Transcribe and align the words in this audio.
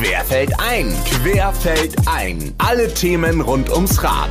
Querfeld 0.00 0.58
ein. 0.58 0.96
Querfeld 1.04 1.94
ein. 2.06 2.54
Alle 2.56 2.88
Themen 2.94 3.42
rund 3.42 3.68
ums 3.70 4.02
Rad. 4.02 4.30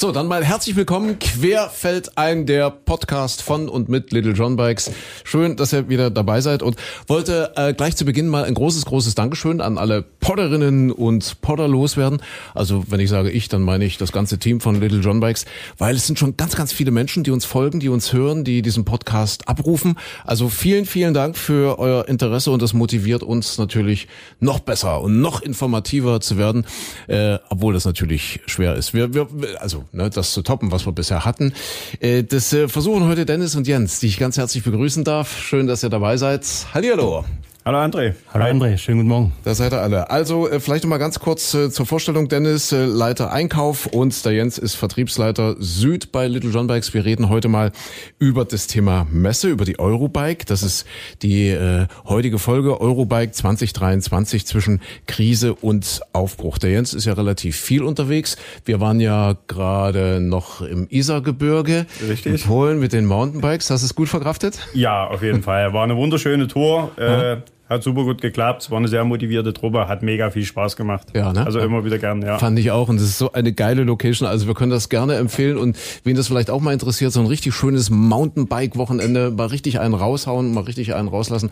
So, 0.00 0.12
dann 0.12 0.28
mal 0.28 0.42
herzlich 0.42 0.76
willkommen. 0.76 1.18
Querfeld 1.18 2.16
ein, 2.16 2.46
der 2.46 2.70
Podcast 2.70 3.42
von 3.42 3.68
und 3.68 3.90
mit 3.90 4.12
Little 4.12 4.32
John 4.32 4.56
Bikes. 4.56 4.90
Schön, 5.24 5.56
dass 5.56 5.74
ihr 5.74 5.90
wieder 5.90 6.08
dabei 6.08 6.40
seid 6.40 6.62
und 6.62 6.76
wollte 7.06 7.52
äh, 7.54 7.74
gleich 7.74 7.96
zu 7.96 8.06
Beginn 8.06 8.26
mal 8.26 8.44
ein 8.44 8.54
großes, 8.54 8.86
großes 8.86 9.14
Dankeschön 9.14 9.60
an 9.60 9.76
alle 9.76 10.00
Podderinnen 10.00 10.90
und 10.90 11.42
Podder 11.42 11.68
loswerden. 11.68 12.22
Also, 12.54 12.84
wenn 12.88 12.98
ich 12.98 13.10
sage 13.10 13.30
ich, 13.30 13.50
dann 13.50 13.60
meine 13.60 13.84
ich 13.84 13.98
das 13.98 14.10
ganze 14.10 14.38
Team 14.38 14.62
von 14.62 14.80
Little 14.80 15.00
John 15.00 15.20
Bikes, 15.20 15.44
weil 15.76 15.96
es 15.96 16.06
sind 16.06 16.18
schon 16.18 16.38
ganz, 16.38 16.56
ganz 16.56 16.72
viele 16.72 16.92
Menschen, 16.92 17.22
die 17.22 17.30
uns 17.30 17.44
folgen, 17.44 17.78
die 17.78 17.90
uns 17.90 18.14
hören, 18.14 18.42
die 18.42 18.62
diesen 18.62 18.86
Podcast 18.86 19.48
abrufen. 19.48 19.98
Also 20.24 20.48
vielen, 20.48 20.86
vielen 20.86 21.12
Dank 21.12 21.36
für 21.36 21.78
euer 21.78 22.08
Interesse 22.08 22.52
und 22.52 22.62
das 22.62 22.72
motiviert 22.72 23.22
uns 23.22 23.58
natürlich 23.58 24.08
noch 24.38 24.60
besser 24.60 25.02
und 25.02 25.20
noch 25.20 25.42
informativer 25.42 26.22
zu 26.22 26.38
werden, 26.38 26.64
äh, 27.06 27.36
obwohl 27.50 27.74
das 27.74 27.84
natürlich 27.84 28.40
schwer 28.46 28.76
ist. 28.76 28.94
Wir, 28.94 29.12
wir, 29.12 29.28
also 29.60 29.84
ne, 29.92 30.10
das 30.10 30.32
zu 30.32 30.42
toppen, 30.42 30.72
was 30.72 30.86
wir 30.86 30.92
bisher 30.92 31.24
hatten. 31.24 31.52
Äh, 32.00 32.24
das 32.24 32.52
äh, 32.52 32.68
versuchen 32.68 33.06
heute 33.06 33.26
Dennis 33.26 33.56
und 33.56 33.66
Jens, 33.66 34.00
die 34.00 34.06
ich 34.06 34.18
ganz 34.18 34.36
herzlich 34.36 34.64
begrüßen 34.64 35.04
darf. 35.04 35.40
Schön, 35.40 35.66
dass 35.66 35.82
ihr 35.82 35.90
dabei 35.90 36.16
seid. 36.16 36.46
Hallihallo. 36.74 37.24
Hallo 37.62 37.76
André. 37.76 38.14
Hallo 38.32 38.46
André, 38.46 38.78
schönen 38.78 39.00
guten 39.00 39.08
Morgen. 39.10 39.32
Da 39.44 39.54
seid 39.54 39.74
ihr 39.74 39.82
alle. 39.82 40.08
Also 40.08 40.48
äh, 40.48 40.60
vielleicht 40.60 40.82
noch 40.84 40.88
mal 40.88 40.96
ganz 40.96 41.20
kurz 41.20 41.52
äh, 41.52 41.68
zur 41.68 41.84
Vorstellung. 41.84 42.26
Dennis, 42.26 42.72
äh, 42.72 42.86
Leiter 42.86 43.32
Einkauf 43.32 43.84
und 43.84 44.24
der 44.24 44.32
Jens 44.32 44.56
ist 44.56 44.76
Vertriebsleiter 44.76 45.56
Süd 45.58 46.10
bei 46.10 46.26
Little 46.26 46.52
John 46.52 46.68
Bikes. 46.68 46.94
Wir 46.94 47.04
reden 47.04 47.28
heute 47.28 47.48
mal 47.48 47.70
über 48.18 48.46
das 48.46 48.66
Thema 48.66 49.06
Messe, 49.10 49.50
über 49.50 49.66
die 49.66 49.78
Eurobike. 49.78 50.46
Das 50.46 50.62
ist 50.62 50.86
die 51.20 51.48
äh, 51.48 51.86
heutige 52.06 52.38
Folge 52.38 52.80
Eurobike 52.80 53.32
2023 53.32 54.46
zwischen 54.46 54.80
Krise 55.06 55.54
und 55.54 56.00
Aufbruch. 56.14 56.56
Der 56.56 56.70
Jens 56.70 56.94
ist 56.94 57.04
ja 57.04 57.12
relativ 57.12 57.60
viel 57.60 57.82
unterwegs. 57.82 58.38
Wir 58.64 58.80
waren 58.80 59.00
ja 59.00 59.36
gerade 59.48 60.20
noch 60.20 60.62
im 60.62 60.86
Isargebirge 60.88 61.84
Richtig. 62.08 62.42
in 62.42 62.48
Polen 62.48 62.80
mit 62.80 62.94
den 62.94 63.04
Mountainbikes. 63.04 63.68
Hast 63.68 63.82
du 63.82 63.84
es 63.84 63.94
gut 63.94 64.08
verkraftet? 64.08 64.60
Ja, 64.72 65.08
auf 65.08 65.22
jeden 65.22 65.42
Fall. 65.42 65.74
War 65.74 65.84
eine 65.84 65.96
wunderschöne 65.98 66.48
Tour. 66.48 66.92
Äh, 66.96 67.42
hat 67.70 67.84
super 67.84 68.02
gut 68.02 68.20
geklappt. 68.20 68.62
Es 68.62 68.70
war 68.70 68.78
eine 68.78 68.88
sehr 68.88 69.04
motivierte 69.04 69.52
Truppe. 69.52 69.86
Hat 69.86 70.02
mega 70.02 70.30
viel 70.30 70.44
Spaß 70.44 70.76
gemacht. 70.76 71.06
Ja, 71.14 71.32
ne? 71.32 71.46
Also 71.46 71.60
immer 71.60 71.84
wieder 71.84 71.98
gern, 71.98 72.20
ja. 72.20 72.36
Fand 72.38 72.58
ich 72.58 72.72
auch. 72.72 72.88
Und 72.88 72.96
das 72.96 73.04
ist 73.06 73.18
so 73.18 73.32
eine 73.32 73.52
geile 73.52 73.84
Location. 73.84 74.28
Also 74.28 74.48
wir 74.48 74.54
können 74.54 74.72
das 74.72 74.88
gerne 74.88 75.14
empfehlen. 75.14 75.56
Und 75.56 75.78
wen 76.04 76.16
das 76.16 76.26
vielleicht 76.26 76.50
auch 76.50 76.60
mal 76.60 76.72
interessiert, 76.72 77.12
so 77.12 77.20
ein 77.20 77.26
richtig 77.26 77.54
schönes 77.54 77.88
Mountainbike-Wochenende, 77.88 79.30
mal 79.30 79.46
richtig 79.46 79.78
einen 79.80 79.94
raushauen, 79.94 80.52
mal 80.52 80.64
richtig 80.64 80.94
einen 80.94 81.08
rauslassen. 81.08 81.50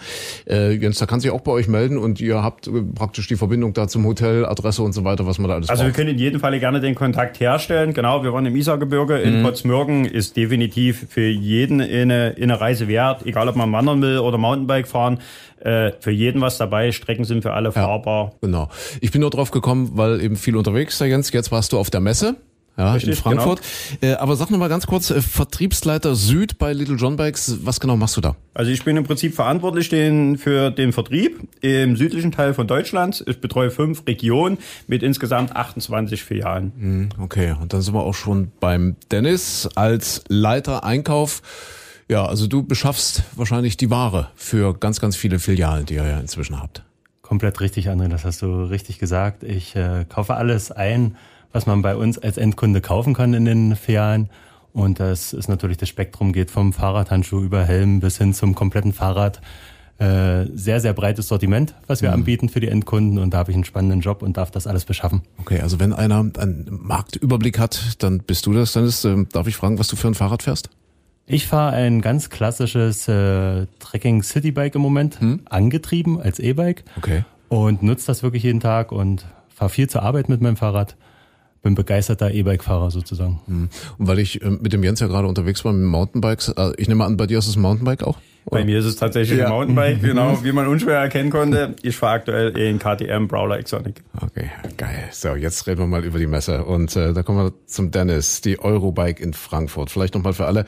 Äh, 0.48 0.72
Jens, 0.72 0.98
da 0.98 1.06
kann 1.06 1.20
sich 1.20 1.30
auch 1.30 1.40
bei 1.40 1.52
euch 1.52 1.68
melden 1.68 1.98
und 1.98 2.20
ihr 2.20 2.42
habt 2.42 2.66
äh, 2.66 2.70
praktisch 2.94 3.28
die 3.28 3.36
Verbindung 3.36 3.72
da 3.72 3.86
zum 3.86 4.04
Hotel, 4.04 4.44
Adresse 4.44 4.82
und 4.82 4.92
so 4.92 5.04
weiter, 5.04 5.26
was 5.26 5.38
man 5.38 5.48
da 5.48 5.54
alles 5.56 5.68
Also 5.68 5.82
wir 5.84 5.90
braucht. 5.90 5.96
können 5.96 6.10
in 6.10 6.18
jedem 6.18 6.40
Falle 6.40 6.58
gerne 6.58 6.80
den 6.80 6.94
Kontakt 6.96 7.38
herstellen. 7.38 7.94
Genau, 7.94 8.24
wir 8.24 8.32
waren 8.32 8.44
im 8.46 8.56
Isargebirge 8.56 9.18
in 9.18 9.42
Potsmürgen. 9.42 10.04
Ist 10.04 10.36
definitiv 10.36 11.06
für 11.08 11.28
jeden 11.28 11.80
eine, 11.80 12.34
eine 12.40 12.60
Reise 12.60 12.88
wert, 12.88 13.24
egal 13.24 13.48
ob 13.48 13.56
man 13.56 13.70
wandern 13.72 14.02
will 14.02 14.18
oder 14.18 14.38
Mountainbike 14.38 14.88
fahren. 14.88 15.20
Äh, 15.60 15.90
für 16.08 16.12
jeden 16.12 16.40
was 16.40 16.56
dabei. 16.56 16.90
Strecken 16.90 17.24
sind 17.24 17.42
für 17.42 17.52
alle 17.52 17.70
fahrbar. 17.70 18.32
Genau. 18.40 18.70
Ich 19.02 19.12
bin 19.12 19.20
nur 19.20 19.28
drauf 19.28 19.50
gekommen, 19.50 19.90
weil 19.92 20.22
eben 20.22 20.36
viel 20.36 20.56
unterwegs, 20.56 20.96
der 20.96 21.08
Jens. 21.08 21.30
Jetzt 21.32 21.52
warst 21.52 21.74
du 21.74 21.78
auf 21.78 21.90
der 21.90 22.00
Messe. 22.00 22.36
Ja, 22.78 22.86
in 22.86 22.94
Richtig, 22.94 23.18
Frankfurt. 23.18 23.60
Äh, 24.00 24.12
aber 24.12 24.36
sag 24.36 24.50
noch 24.50 24.58
mal 24.58 24.70
ganz 24.70 24.86
kurz, 24.86 25.10
äh, 25.10 25.20
Vertriebsleiter 25.20 26.14
Süd 26.14 26.56
bei 26.58 26.72
Little 26.72 26.94
John 26.96 27.16
Bikes, 27.16 27.58
was 27.62 27.78
genau 27.78 27.96
machst 27.98 28.16
du 28.16 28.22
da? 28.22 28.36
Also 28.54 28.70
ich 28.70 28.84
bin 28.84 28.96
im 28.96 29.04
Prinzip 29.04 29.34
verantwortlich 29.34 29.90
den, 29.90 30.38
für 30.38 30.70
den 30.70 30.94
Vertrieb 30.94 31.40
im 31.60 31.96
südlichen 31.96 32.32
Teil 32.32 32.54
von 32.54 32.66
Deutschlands. 32.66 33.22
Ich 33.26 33.42
betreue 33.42 33.70
fünf 33.70 34.06
Regionen 34.06 34.56
mit 34.86 35.02
insgesamt 35.02 35.54
28 35.54 36.22
Filialen. 36.22 37.10
Okay, 37.20 37.54
und 37.60 37.74
dann 37.74 37.82
sind 37.82 37.92
wir 37.92 38.02
auch 38.02 38.14
schon 38.14 38.52
beim 38.60 38.96
Dennis 39.10 39.68
als 39.74 40.22
Leiter 40.28 40.84
Einkauf. 40.84 41.42
Ja, 42.08 42.24
also 42.24 42.46
du 42.46 42.62
beschaffst 42.62 43.22
wahrscheinlich 43.36 43.76
die 43.76 43.90
Ware 43.90 44.30
für 44.34 44.74
ganz, 44.74 44.98
ganz 44.98 45.14
viele 45.14 45.38
Filialen, 45.38 45.84
die 45.84 45.94
ihr 45.94 46.06
ja 46.06 46.18
inzwischen 46.18 46.60
habt. 46.60 46.82
Komplett 47.20 47.60
richtig, 47.60 47.90
André, 47.90 48.08
das 48.08 48.24
hast 48.24 48.40
du 48.40 48.62
richtig 48.62 48.98
gesagt. 48.98 49.42
Ich 49.42 49.76
äh, 49.76 50.06
kaufe 50.08 50.34
alles 50.34 50.72
ein, 50.72 51.16
was 51.52 51.66
man 51.66 51.82
bei 51.82 51.94
uns 51.96 52.16
als 52.16 52.38
Endkunde 52.38 52.80
kaufen 52.80 53.12
kann 53.12 53.34
in 53.34 53.44
den 53.44 53.76
Filialen. 53.76 54.30
Und 54.72 55.00
das 55.00 55.34
ist 55.34 55.48
natürlich 55.48 55.76
das 55.76 55.90
Spektrum, 55.90 56.32
geht 56.32 56.50
vom 56.50 56.72
Fahrradhandschuh 56.72 57.42
über 57.42 57.64
Helm 57.64 58.00
bis 58.00 58.16
hin 58.16 58.32
zum 58.32 58.54
kompletten 58.54 58.94
Fahrrad. 58.94 59.42
Äh, 59.98 60.46
sehr, 60.54 60.80
sehr 60.80 60.94
breites 60.94 61.28
Sortiment, 61.28 61.74
was 61.88 62.00
wir 62.00 62.12
anbieten 62.12 62.48
für 62.48 62.60
die 62.60 62.68
Endkunden. 62.68 63.18
Und 63.18 63.34
da 63.34 63.38
habe 63.38 63.50
ich 63.50 63.56
einen 63.56 63.64
spannenden 63.64 64.00
Job 64.00 64.22
und 64.22 64.38
darf 64.38 64.50
das 64.50 64.66
alles 64.66 64.86
beschaffen. 64.86 65.22
Okay, 65.38 65.60
also 65.60 65.80
wenn 65.80 65.92
einer 65.92 66.20
einen 66.38 66.68
Marktüberblick 66.70 67.58
hat, 67.58 67.96
dann 67.98 68.20
bist 68.20 68.46
du 68.46 68.54
das. 68.54 68.72
Dennis, 68.72 69.04
ähm, 69.04 69.28
darf 69.30 69.46
ich 69.48 69.56
fragen, 69.56 69.78
was 69.78 69.88
du 69.88 69.96
für 69.96 70.08
ein 70.08 70.14
Fahrrad 70.14 70.44
fährst? 70.44 70.70
Ich 71.28 71.46
fahre 71.46 71.72
ein 71.72 72.00
ganz 72.00 72.30
klassisches 72.30 73.06
äh, 73.08 73.66
Trekking 73.78 74.22
Citybike 74.22 74.76
im 74.76 74.82
Moment, 74.82 75.18
angetrieben 75.50 76.20
als 76.20 76.38
E-Bike. 76.38 76.84
Okay. 76.96 77.24
und 77.48 77.82
nutze 77.82 78.06
das 78.06 78.22
wirklich 78.22 78.42
jeden 78.42 78.60
Tag 78.60 78.92
und 78.92 79.26
fahre 79.54 79.70
viel 79.70 79.88
zur 79.88 80.02
Arbeit 80.02 80.28
mit 80.28 80.40
meinem 80.40 80.56
Fahrrad. 80.56 80.96
Bin 81.62 81.74
begeisterter 81.74 82.32
E-Bike-Fahrer 82.32 82.90
sozusagen. 82.90 83.40
Und 83.98 84.06
weil 84.06 84.20
ich 84.20 84.42
ähm, 84.42 84.60
mit 84.62 84.72
dem 84.72 84.84
Jens 84.84 85.00
ja 85.00 85.08
gerade 85.08 85.26
unterwegs 85.26 85.64
war 85.64 85.72
mit 85.72 85.84
Mountainbikes, 85.86 86.50
äh, 86.50 86.72
ich 86.76 86.88
nehme 86.88 87.04
an, 87.04 87.16
bei 87.16 87.26
dir 87.26 87.38
ist 87.38 87.48
es 87.48 87.56
Mountainbike 87.56 88.04
auch? 88.04 88.18
Bei 88.50 88.64
mir 88.64 88.78
ist 88.78 88.84
es 88.86 88.96
tatsächlich 88.96 89.38
Ja. 89.38 89.46
ein 89.46 89.52
Mountainbike, 89.52 90.00
genau, 90.00 90.42
wie 90.42 90.52
man 90.52 90.66
unschwer 90.66 90.98
erkennen 90.98 91.30
konnte. 91.30 91.74
Ich 91.82 91.96
fahre 91.96 92.14
aktuell 92.14 92.56
in 92.56 92.78
KTM 92.78 93.26
Brawler 93.28 93.58
Exonic. 93.58 94.02
Okay, 94.20 94.50
geil. 94.76 95.08
So, 95.12 95.34
jetzt 95.34 95.66
reden 95.66 95.80
wir 95.80 95.86
mal 95.86 96.04
über 96.04 96.18
die 96.18 96.26
Messe. 96.26 96.64
Und 96.64 96.96
äh, 96.96 97.12
da 97.12 97.22
kommen 97.22 97.38
wir 97.38 97.52
zum 97.66 97.90
Dennis, 97.90 98.40
die 98.40 98.58
Eurobike 98.58 99.22
in 99.22 99.34
Frankfurt. 99.34 99.90
Vielleicht 99.90 100.14
nochmal 100.14 100.32
für 100.32 100.46
alle, 100.46 100.64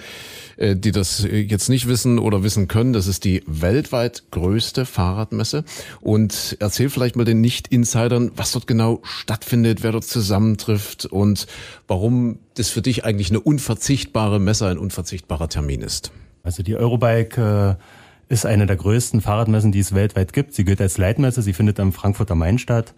äh, 0.56 0.76
die 0.76 0.92
das 0.92 1.26
jetzt 1.30 1.68
nicht 1.68 1.88
wissen 1.88 2.18
oder 2.18 2.42
wissen 2.42 2.68
können, 2.68 2.92
das 2.92 3.06
ist 3.06 3.24
die 3.24 3.42
weltweit 3.46 4.24
größte 4.30 4.84
Fahrradmesse. 4.84 5.64
Und 6.00 6.56
erzähl 6.60 6.90
vielleicht 6.90 7.16
mal 7.16 7.24
den 7.24 7.40
Nicht-Insidern, 7.40 8.32
was 8.36 8.52
dort 8.52 8.66
genau 8.66 9.00
stattfindet, 9.04 9.82
wer 9.82 9.92
dort 9.92 10.04
zusammentrifft 10.04 11.06
und 11.06 11.46
warum 11.88 12.38
das 12.54 12.68
für 12.68 12.82
dich 12.82 13.04
eigentlich 13.04 13.30
eine 13.30 13.40
unverzichtbare 13.40 14.38
Messe, 14.38 14.66
ein 14.66 14.78
unverzichtbarer 14.78 15.48
Termin 15.48 15.80
ist. 15.82 16.12
Also 16.42 16.62
die 16.62 16.76
Eurobike 16.76 17.76
äh, 17.78 18.32
ist 18.32 18.46
eine 18.46 18.66
der 18.66 18.76
größten 18.76 19.20
Fahrradmessen, 19.20 19.72
die 19.72 19.80
es 19.80 19.94
weltweit 19.94 20.32
gibt. 20.32 20.54
Sie 20.54 20.64
gilt 20.64 20.80
als 20.80 20.98
Leitmesse, 20.98 21.42
sie 21.42 21.52
findet 21.52 21.80
am 21.80 21.92
Frankfurter 21.92 22.34
Main 22.34 22.58
statt. 22.58 22.94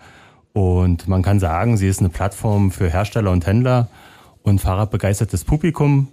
Und 0.53 1.09
man 1.09 1.23
kann 1.23 1.41
sagen, 1.41 1.77
sie 1.77 1.89
ist 1.89 2.01
eine 2.01 2.11
Plattform 2.11 2.71
für 2.71 2.89
Hersteller 2.91 3.31
und 3.31 3.47
Händler 3.47 3.89
und 4.43 4.61
fahrradbegeistertes 4.61 5.45
Publikum, 5.45 6.09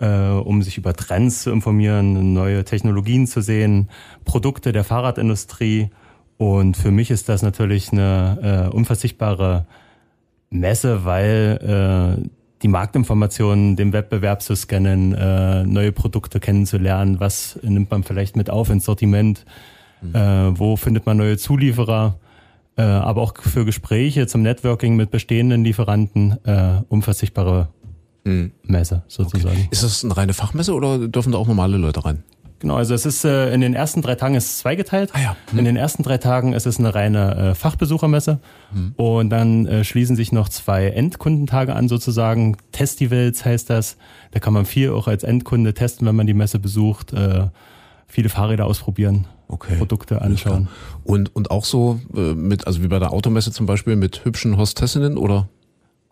äh, 0.00 0.08
um 0.08 0.62
sich 0.62 0.78
über 0.78 0.94
Trends 0.94 1.42
zu 1.42 1.50
informieren, 1.50 2.32
neue 2.32 2.64
Technologien 2.64 3.26
zu 3.26 3.42
sehen, 3.42 3.90
Produkte 4.24 4.72
der 4.72 4.84
Fahrradindustrie. 4.84 5.90
Und 6.38 6.76
für 6.76 6.90
mich 6.90 7.10
ist 7.10 7.28
das 7.28 7.42
natürlich 7.42 7.92
eine 7.92 8.68
äh, 8.72 8.74
unverzichtbare 8.74 9.66
Messe, 10.48 11.04
weil 11.04 12.18
äh, 12.22 12.41
die 12.62 12.68
Marktinformationen, 12.68 13.76
den 13.76 13.92
Wettbewerb 13.92 14.42
zu 14.42 14.54
scannen, 14.54 15.14
äh, 15.14 15.64
neue 15.64 15.92
Produkte 15.92 16.40
kennenzulernen, 16.40 17.20
was 17.20 17.58
nimmt 17.62 17.90
man 17.90 18.02
vielleicht 18.04 18.36
mit 18.36 18.50
auf 18.50 18.70
ins 18.70 18.84
Sortiment, 18.84 19.44
äh, 20.12 20.18
wo 20.18 20.76
findet 20.76 21.06
man 21.06 21.16
neue 21.16 21.36
Zulieferer, 21.36 22.18
äh, 22.76 22.82
aber 22.82 23.22
auch 23.22 23.34
für 23.36 23.64
Gespräche 23.64 24.26
zum 24.26 24.42
Networking 24.42 24.96
mit 24.96 25.10
bestehenden 25.10 25.64
Lieferanten 25.64 26.38
äh, 26.44 26.80
unverzichtbare 26.88 27.68
Messe 28.62 29.02
sozusagen. 29.08 29.66
Ist 29.72 29.82
das 29.82 30.04
eine 30.04 30.16
reine 30.16 30.32
Fachmesse 30.32 30.74
oder 30.74 31.08
dürfen 31.08 31.32
da 31.32 31.38
auch 31.38 31.48
normale 31.48 31.76
Leute 31.76 32.04
rein? 32.04 32.22
Genau, 32.62 32.76
also 32.76 32.94
es 32.94 33.04
ist 33.04 33.24
äh, 33.24 33.52
in 33.52 33.60
den 33.60 33.74
ersten 33.74 34.02
drei 34.02 34.14
Tagen 34.14 34.36
ist 34.36 34.44
es 34.44 34.58
zweigeteilt. 34.58 35.10
Ah 35.14 35.20
ja. 35.20 35.36
In 35.52 35.64
den 35.64 35.74
ersten 35.74 36.04
drei 36.04 36.18
Tagen 36.18 36.52
ist 36.52 36.64
es 36.64 36.78
eine 36.78 36.94
reine 36.94 37.34
äh, 37.34 37.54
Fachbesuchermesse 37.56 38.38
und 38.96 39.30
dann 39.30 39.66
äh, 39.66 39.82
schließen 39.82 40.14
sich 40.14 40.30
noch 40.30 40.48
zwei 40.48 40.86
Endkundentage 40.86 41.74
an 41.74 41.88
sozusagen. 41.88 42.56
Testivals 42.70 43.44
heißt 43.44 43.68
das. 43.68 43.96
Da 44.30 44.38
kann 44.38 44.52
man 44.52 44.64
viel 44.64 44.90
auch 44.90 45.08
als 45.08 45.24
Endkunde 45.24 45.74
testen, 45.74 46.06
wenn 46.06 46.14
man 46.14 46.28
die 46.28 46.34
Messe 46.34 46.60
besucht. 46.60 47.12
Äh, 47.12 47.48
viele 48.06 48.28
Fahrräder 48.28 48.66
ausprobieren, 48.66 49.26
Okay. 49.48 49.76
Produkte 49.76 50.22
anschauen. 50.22 50.68
Und, 51.02 51.34
und 51.34 51.50
auch 51.50 51.64
so 51.64 52.00
äh, 52.14 52.32
mit, 52.34 52.68
also 52.68 52.84
wie 52.84 52.88
bei 52.88 53.00
der 53.00 53.12
Automesse 53.12 53.50
zum 53.50 53.66
Beispiel, 53.66 53.96
mit 53.96 54.24
hübschen 54.24 54.56
Hostessinnen 54.56 55.18
oder? 55.18 55.48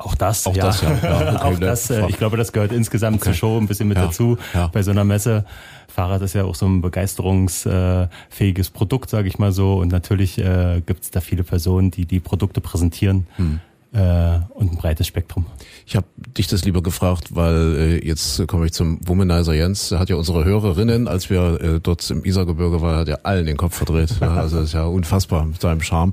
Auch 0.01 0.15
das, 0.15 0.47
Auch 0.47 0.57
ja. 0.57 0.65
das, 0.65 0.81
ja. 0.81 0.97
Ja, 1.03 1.35
okay, 1.35 1.37
auch 1.45 1.59
das, 1.59 1.91
äh, 1.91 2.07
ich 2.09 2.17
glaube, 2.17 2.39
das 2.39 2.53
gehört 2.53 2.73
insgesamt 2.73 3.23
zur 3.23 3.35
Show 3.35 3.59
ein 3.59 3.67
bisschen 3.67 3.87
mit 3.87 3.99
Ja, 3.99 4.07
dazu 4.07 4.39
ja. 4.55 4.69
bei 4.69 4.83
so 4.83 4.91
einer 4.91 5.05
Messe. 5.05 5.45
Fahrrad 5.89 6.23
ist 6.23 6.35
ja 6.35 6.45
auch 6.45 6.55
so 6.55 6.67
ein 6.67 6.81
begeisterungsfähiges 6.81 8.71
Produkt, 8.71 9.11
sage 9.11 9.29
ich 9.29 9.39
mal 9.39 9.53
so. 9.53 9.75
Und 9.75 9.93
natürlich 9.93 10.39
äh, 10.39 10.81
gibt 10.87 11.03
es 11.03 11.11
da 11.11 11.21
viele 11.21 11.43
Personen, 11.43 11.91
die 11.91 12.07
die 12.07 12.21
Produkte 12.21 12.63
präsentieren. 12.63 13.27
Hm. 13.37 13.61
Äh, 13.93 14.39
und 14.51 14.73
ein 14.73 14.77
breites 14.77 15.07
Spektrum. 15.07 15.47
Ich 15.87 15.97
habe 15.97 16.07
dich 16.17 16.47
das 16.47 16.65
lieber 16.65 16.83
gefragt, 16.83 17.35
weil 17.35 17.77
äh, 17.77 18.07
jetzt 18.07 18.47
komme 18.47 18.67
ich 18.67 18.73
zum 18.73 19.01
Womanizer 19.07 19.55
Jens. 19.55 19.89
Der 19.89 19.99
hat 19.99 20.09
ja 20.09 20.17
unsere 20.17 20.45
Hörerinnen, 20.45 21.09
als 21.09 21.31
wir 21.31 21.61
äh, 21.61 21.81
dort 21.81 22.09
im 22.11 22.25
Isargebirge 22.25 22.81
waren, 22.81 22.97
hat 22.97 23.09
er 23.09 23.27
allen 23.27 23.47
den 23.47 23.57
Kopf 23.57 23.77
verdreht. 23.77 24.15
Ja, 24.21 24.35
also 24.35 24.59
das 24.59 24.67
ist 24.67 24.75
ja 24.75 24.85
unfassbar 24.85 25.45
mit 25.45 25.61
seinem 25.61 25.83
Charme. 25.83 26.13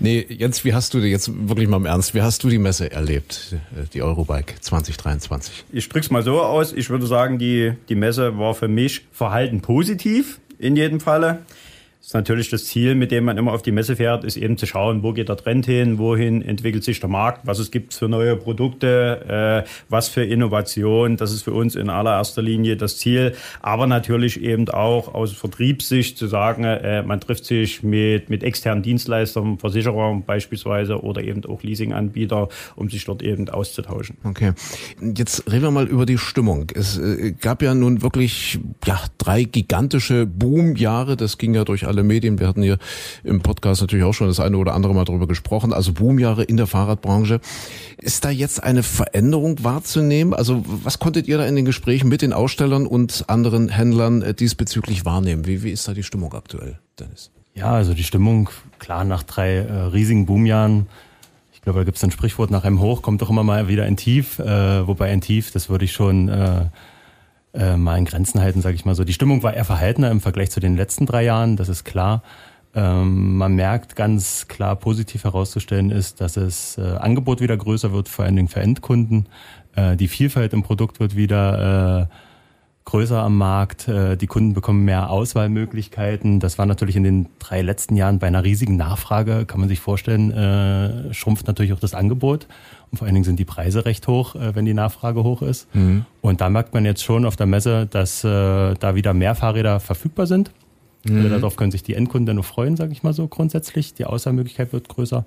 Nee, 0.00 0.26
Jens, 0.28 0.64
wie 0.64 0.72
hast 0.72 0.94
du 0.94 1.00
die, 1.00 1.08
jetzt 1.08 1.30
wirklich 1.48 1.68
mal 1.68 1.76
im 1.76 1.86
Ernst, 1.86 2.14
wie 2.14 2.22
hast 2.22 2.42
du 2.44 2.48
die 2.48 2.58
Messe 2.58 2.90
erlebt, 2.90 3.54
äh, 3.76 3.84
die 3.92 4.02
Eurobike 4.02 4.54
2023? 4.60 5.64
Ich 5.72 5.88
drück's 5.88 6.10
mal 6.10 6.22
so 6.22 6.40
aus. 6.40 6.72
Ich 6.72 6.88
würde 6.88 7.06
sagen, 7.06 7.38
die, 7.38 7.72
die 7.88 7.94
Messe 7.94 8.38
war 8.38 8.54
für 8.54 8.68
mich 8.68 9.06
verhalten 9.12 9.60
positiv 9.60 10.40
in 10.58 10.76
jedem 10.76 11.00
Falle 11.00 11.40
ist 12.08 12.14
natürlich 12.14 12.48
das 12.48 12.64
Ziel, 12.64 12.94
mit 12.94 13.10
dem 13.10 13.24
man 13.24 13.36
immer 13.36 13.52
auf 13.52 13.60
die 13.60 13.70
Messe 13.70 13.94
fährt, 13.94 14.24
ist 14.24 14.38
eben 14.38 14.56
zu 14.56 14.64
schauen, 14.64 15.02
wo 15.02 15.12
geht 15.12 15.28
der 15.28 15.36
Trend 15.36 15.66
hin, 15.66 15.98
wohin 15.98 16.40
entwickelt 16.40 16.82
sich 16.82 17.00
der 17.00 17.10
Markt, 17.10 17.46
was 17.46 17.58
es 17.58 17.70
gibt 17.70 17.92
für 17.92 18.08
neue 18.08 18.34
Produkte, 18.34 19.64
äh, 19.66 19.68
was 19.90 20.08
für 20.08 20.24
Innovation. 20.24 21.18
Das 21.18 21.32
ist 21.32 21.42
für 21.42 21.52
uns 21.52 21.76
in 21.76 21.90
allererster 21.90 22.40
Linie 22.40 22.78
das 22.78 22.96
Ziel. 22.96 23.34
Aber 23.60 23.86
natürlich 23.86 24.42
eben 24.42 24.70
auch 24.70 25.12
aus 25.12 25.32
Vertriebssicht 25.32 26.16
zu 26.16 26.28
sagen, 26.28 26.64
äh, 26.64 27.02
man 27.02 27.20
trifft 27.20 27.44
sich 27.44 27.82
mit, 27.82 28.30
mit 28.30 28.42
externen 28.42 28.82
Dienstleistern, 28.82 29.58
Versicherern 29.58 30.22
beispielsweise 30.24 31.02
oder 31.02 31.22
eben 31.22 31.44
auch 31.44 31.62
Leasinganbieter, 31.62 32.48
um 32.74 32.88
sich 32.88 33.04
dort 33.04 33.22
eben 33.22 33.50
auszutauschen. 33.50 34.16
Okay. 34.24 34.54
Jetzt 35.02 35.44
reden 35.52 35.64
wir 35.64 35.70
mal 35.72 35.86
über 35.86 36.06
die 36.06 36.16
Stimmung. 36.16 36.72
Es 36.74 36.96
äh, 36.96 37.34
gab 37.38 37.60
ja 37.60 37.74
nun 37.74 38.00
wirklich 38.00 38.58
ja, 38.86 38.98
drei 39.18 39.42
gigantische 39.42 40.24
Boomjahre. 40.24 41.14
Das 41.18 41.36
ging 41.36 41.52
ja 41.52 41.64
durch 41.64 41.86
alle 41.86 41.97
Medien. 42.02 42.38
Wir 42.38 42.48
hatten 42.48 42.62
hier 42.62 42.78
im 43.24 43.40
Podcast 43.40 43.80
natürlich 43.80 44.04
auch 44.04 44.12
schon 44.12 44.28
das 44.28 44.40
eine 44.40 44.56
oder 44.56 44.74
andere 44.74 44.94
Mal 44.94 45.04
darüber 45.04 45.26
gesprochen. 45.26 45.72
Also 45.72 45.92
Boomjahre 45.92 46.44
in 46.44 46.56
der 46.56 46.66
Fahrradbranche. 46.66 47.40
Ist 47.98 48.24
da 48.24 48.30
jetzt 48.30 48.62
eine 48.62 48.82
Veränderung 48.82 49.62
wahrzunehmen? 49.64 50.34
Also 50.34 50.64
was 50.66 50.98
konntet 50.98 51.28
ihr 51.28 51.38
da 51.38 51.46
in 51.46 51.56
den 51.56 51.64
Gesprächen 51.64 52.08
mit 52.08 52.22
den 52.22 52.32
Ausstellern 52.32 52.86
und 52.86 53.24
anderen 53.28 53.68
Händlern 53.68 54.22
äh, 54.22 54.34
diesbezüglich 54.34 55.04
wahrnehmen? 55.04 55.46
Wie, 55.46 55.62
wie 55.62 55.70
ist 55.70 55.86
da 55.88 55.94
die 55.94 56.02
Stimmung 56.02 56.34
aktuell, 56.34 56.78
Dennis? 56.98 57.30
Ja, 57.54 57.72
also 57.72 57.94
die 57.94 58.04
Stimmung, 58.04 58.50
klar, 58.78 59.04
nach 59.04 59.22
drei 59.22 59.56
äh, 59.56 59.72
riesigen 59.72 60.26
Boomjahren 60.26 60.86
ich 61.58 61.62
glaube, 61.62 61.80
da 61.80 61.84
gibt 61.84 61.96
es 61.96 62.04
ein 62.04 62.12
Sprichwort, 62.12 62.52
nach 62.52 62.62
einem 62.62 62.80
Hoch 62.80 63.02
kommt 63.02 63.20
doch 63.20 63.30
immer 63.30 63.42
mal 63.42 63.66
wieder 63.66 63.82
ein 63.82 63.96
Tief, 63.96 64.38
äh, 64.38 64.86
wobei 64.86 65.10
ein 65.10 65.20
Tief, 65.20 65.50
das 65.50 65.68
würde 65.68 65.86
ich 65.86 65.92
schon 65.92 66.28
äh, 66.28 66.66
äh, 67.58 67.76
mal 67.76 67.98
in 67.98 68.04
Grenzen 68.04 68.40
halten, 68.40 68.62
sage 68.62 68.76
ich 68.76 68.84
mal 68.84 68.94
so. 68.94 69.04
Die 69.04 69.12
Stimmung 69.12 69.42
war 69.42 69.54
eher 69.54 69.64
verhaltener 69.64 70.10
im 70.10 70.20
Vergleich 70.20 70.50
zu 70.50 70.60
den 70.60 70.76
letzten 70.76 71.06
drei 71.06 71.24
Jahren, 71.24 71.56
das 71.56 71.68
ist 71.68 71.84
klar. 71.84 72.22
Ähm, 72.74 73.36
man 73.36 73.54
merkt 73.54 73.96
ganz 73.96 74.46
klar 74.46 74.76
positiv 74.76 75.24
herauszustellen 75.24 75.90
ist, 75.90 76.20
dass 76.20 76.36
es 76.36 76.78
äh, 76.78 76.82
Angebot 76.82 77.40
wieder 77.40 77.56
größer 77.56 77.92
wird, 77.92 78.08
vor 78.08 78.24
allen 78.24 78.36
Dingen 78.36 78.48
für 78.48 78.60
Endkunden. 78.60 79.28
Äh, 79.74 79.96
die 79.96 80.08
Vielfalt 80.08 80.52
im 80.52 80.62
Produkt 80.62 81.00
wird 81.00 81.16
wieder 81.16 82.08
äh, 82.10 82.14
größer 82.88 83.22
am 83.22 83.36
Markt. 83.36 83.86
Äh, 83.86 84.16
die 84.16 84.26
Kunden 84.26 84.54
bekommen 84.54 84.84
mehr 84.86 85.10
Auswahlmöglichkeiten. 85.10 86.40
Das 86.40 86.56
war 86.56 86.64
natürlich 86.64 86.96
in 86.96 87.02
den 87.02 87.26
drei 87.38 87.60
letzten 87.60 87.96
Jahren 87.96 88.18
bei 88.18 88.26
einer 88.26 88.44
riesigen 88.44 88.76
Nachfrage, 88.76 89.44
kann 89.44 89.60
man 89.60 89.68
sich 89.68 89.78
vorstellen, 89.78 90.30
äh, 90.32 91.12
schrumpft 91.12 91.46
natürlich 91.46 91.74
auch 91.74 91.80
das 91.80 91.92
Angebot. 91.92 92.46
Und 92.90 92.96
vor 92.96 93.06
allen 93.06 93.14
Dingen 93.14 93.24
sind 93.24 93.38
die 93.38 93.44
Preise 93.44 93.84
recht 93.84 94.08
hoch, 94.08 94.34
äh, 94.36 94.54
wenn 94.54 94.64
die 94.64 94.72
Nachfrage 94.72 95.22
hoch 95.22 95.42
ist. 95.42 95.72
Mhm. 95.74 96.06
Und 96.22 96.40
da 96.40 96.48
merkt 96.48 96.72
man 96.72 96.86
jetzt 96.86 97.04
schon 97.04 97.26
auf 97.26 97.36
der 97.36 97.46
Messe, 97.46 97.86
dass 97.86 98.22
da 98.22 98.94
wieder 98.94 99.12
mehr 99.14 99.34
Fahrräder 99.34 99.80
verfügbar 99.80 100.26
sind. 100.26 100.50
Mhm. 101.04 101.16
Also 101.18 101.28
darauf 101.28 101.56
können 101.56 101.70
sich 101.70 101.82
die 101.82 101.94
Endkunden 101.94 102.26
dann 102.26 102.36
nur 102.36 102.44
freuen, 102.44 102.76
sage 102.76 102.92
ich 102.92 103.02
mal 103.02 103.12
so 103.12 103.28
grundsätzlich. 103.28 103.94
Die 103.94 104.06
Auswahlmöglichkeit 104.06 104.72
wird 104.72 104.88
größer. 104.88 105.24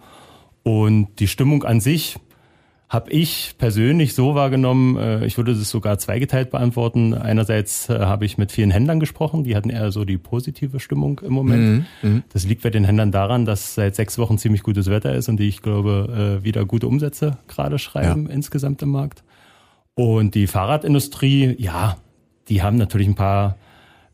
Und 0.64 1.08
die 1.20 1.28
Stimmung 1.28 1.64
an 1.64 1.80
sich, 1.80 2.18
habe 2.92 3.10
ich 3.10 3.56
persönlich 3.58 4.14
so 4.14 4.36
wahrgenommen, 4.36 4.98
äh, 4.98 5.26
ich 5.26 5.38
würde 5.38 5.54
es 5.54 5.70
sogar 5.70 5.98
zweigeteilt 5.98 6.52
beantworten. 6.52 7.14
Einerseits 7.14 7.88
äh, 7.88 7.98
habe 8.00 8.26
ich 8.26 8.38
mit 8.38 8.52
vielen 8.52 8.70
Händlern 8.70 9.00
gesprochen, 9.00 9.46
die 9.46 9.56
hatten 9.56 9.70
eher 9.70 9.94
so 9.94 10.04
die 10.04 10.18
positive 10.18 10.82
Stimmung 10.82 11.22
im 11.24 11.32
Moment. 11.32 11.86
Mhm, 12.02 12.10
mhm. 12.10 12.24
das 12.34 12.46
liegt 12.46 12.64
bei 12.64 12.70
den 12.70 12.84
Händlern 12.84 13.14
daran, 13.14 13.46
dass 13.46 13.76
seit 13.76 13.96
sechs 13.96 14.18
Wochen 14.18 14.38
ziemlich 14.38 14.62
gutes 14.62 14.90
Wetter 14.90 15.16
ist 15.16 15.30
und 15.30 15.38
die, 15.38 15.48
ich 15.48 15.62
glaube, 15.62 16.40
äh, 16.42 16.44
wieder 16.44 16.66
gute 16.66 16.90
Umsätze 16.90 17.38
gerade 17.48 17.80
schreiben 17.80 18.26
ja. 18.28 18.34
insgesamt 18.34 18.82
im 18.82 18.90
Markt. 18.90 19.24
Und 19.96 20.36
die 20.36 20.48
Fahrradindustrie, 20.48 21.56
ja, 21.60 21.96
die 22.50 22.62
haben 22.62 22.76
natürlich 22.76 23.08
ein 23.08 23.16
paar 23.16 23.56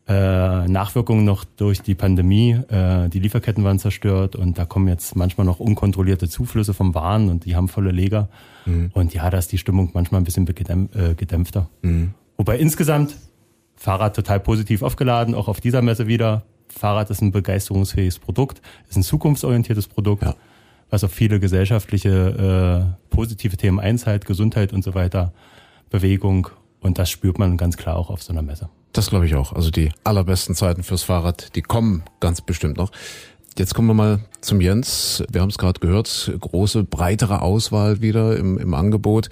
äh, 0.08 0.66
Nachwirkungen 0.66 1.24
noch 1.24 1.44
durch 1.44 1.82
die 1.82 1.94
Pandemie. 1.94 2.52
Äh, 2.70 3.10
die 3.10 3.20
Lieferketten 3.20 3.62
waren 3.62 3.78
zerstört 3.78 4.36
und 4.36 4.56
da 4.56 4.64
kommen 4.64 4.88
jetzt 4.88 5.16
manchmal 5.16 5.44
noch 5.44 5.60
unkontrollierte 5.60 6.28
Zuflüsse 6.28 6.72
vom 6.72 6.94
Waren 6.94 7.28
und 7.28 7.44
die 7.44 7.54
haben 7.54 7.68
volle 7.68 7.90
Leger. 7.90 8.30
Mhm. 8.64 8.90
Und 8.94 9.12
ja, 9.12 9.28
da 9.28 9.36
ist 9.36 9.52
die 9.52 9.58
Stimmung 9.58 9.90
manchmal 9.92 10.22
ein 10.22 10.24
bisschen 10.24 10.46
äh, 10.48 11.14
gedämpfter. 11.14 11.68
Mhm. 11.82 12.14
Wobei 12.38 12.58
insgesamt 12.58 13.16
Fahrrad 13.76 14.16
total 14.16 14.40
positiv 14.40 14.82
aufgeladen, 14.82 15.34
auch 15.34 15.46
auf 15.46 15.60
dieser 15.60 15.82
Messe 15.82 16.06
wieder. 16.06 16.42
Fahrrad 16.68 17.10
ist 17.10 17.20
ein 17.20 17.30
begeisterungsfähiges 17.30 18.18
Produkt, 18.18 18.62
ist 18.88 18.96
ein 18.96 19.02
zukunftsorientiertes 19.02 19.88
Produkt, 19.88 20.22
ja. 20.22 20.34
was 20.88 21.04
auf 21.04 21.12
viele 21.12 21.38
gesellschaftliche 21.38 22.88
äh, 22.88 23.14
positive 23.14 23.58
Themen 23.58 23.78
einzahlt, 23.78 24.24
Gesundheit 24.24 24.72
und 24.72 24.82
so 24.82 24.94
weiter, 24.94 25.34
Bewegung. 25.90 26.48
Und 26.80 26.98
das 26.98 27.10
spürt 27.10 27.38
man 27.38 27.58
ganz 27.58 27.76
klar 27.76 27.96
auch 27.96 28.08
auf 28.08 28.22
so 28.22 28.32
einer 28.32 28.42
Messe. 28.42 28.70
Das 28.98 29.10
glaube 29.10 29.26
ich 29.26 29.36
auch. 29.36 29.52
Also 29.52 29.70
die 29.70 29.92
allerbesten 30.02 30.56
Zeiten 30.56 30.82
fürs 30.82 31.04
Fahrrad, 31.04 31.54
die 31.54 31.62
kommen 31.62 32.02
ganz 32.18 32.40
bestimmt 32.40 32.78
noch. 32.78 32.90
Jetzt 33.56 33.72
kommen 33.72 33.86
wir 33.86 33.94
mal 33.94 34.18
zum 34.40 34.60
Jens. 34.60 35.22
Wir 35.30 35.40
haben 35.40 35.50
es 35.50 35.56
gerade 35.56 35.78
gehört, 35.78 36.32
große, 36.40 36.82
breitere 36.82 37.40
Auswahl 37.40 38.00
wieder 38.00 38.36
im, 38.36 38.58
im 38.58 38.74
Angebot. 38.74 39.30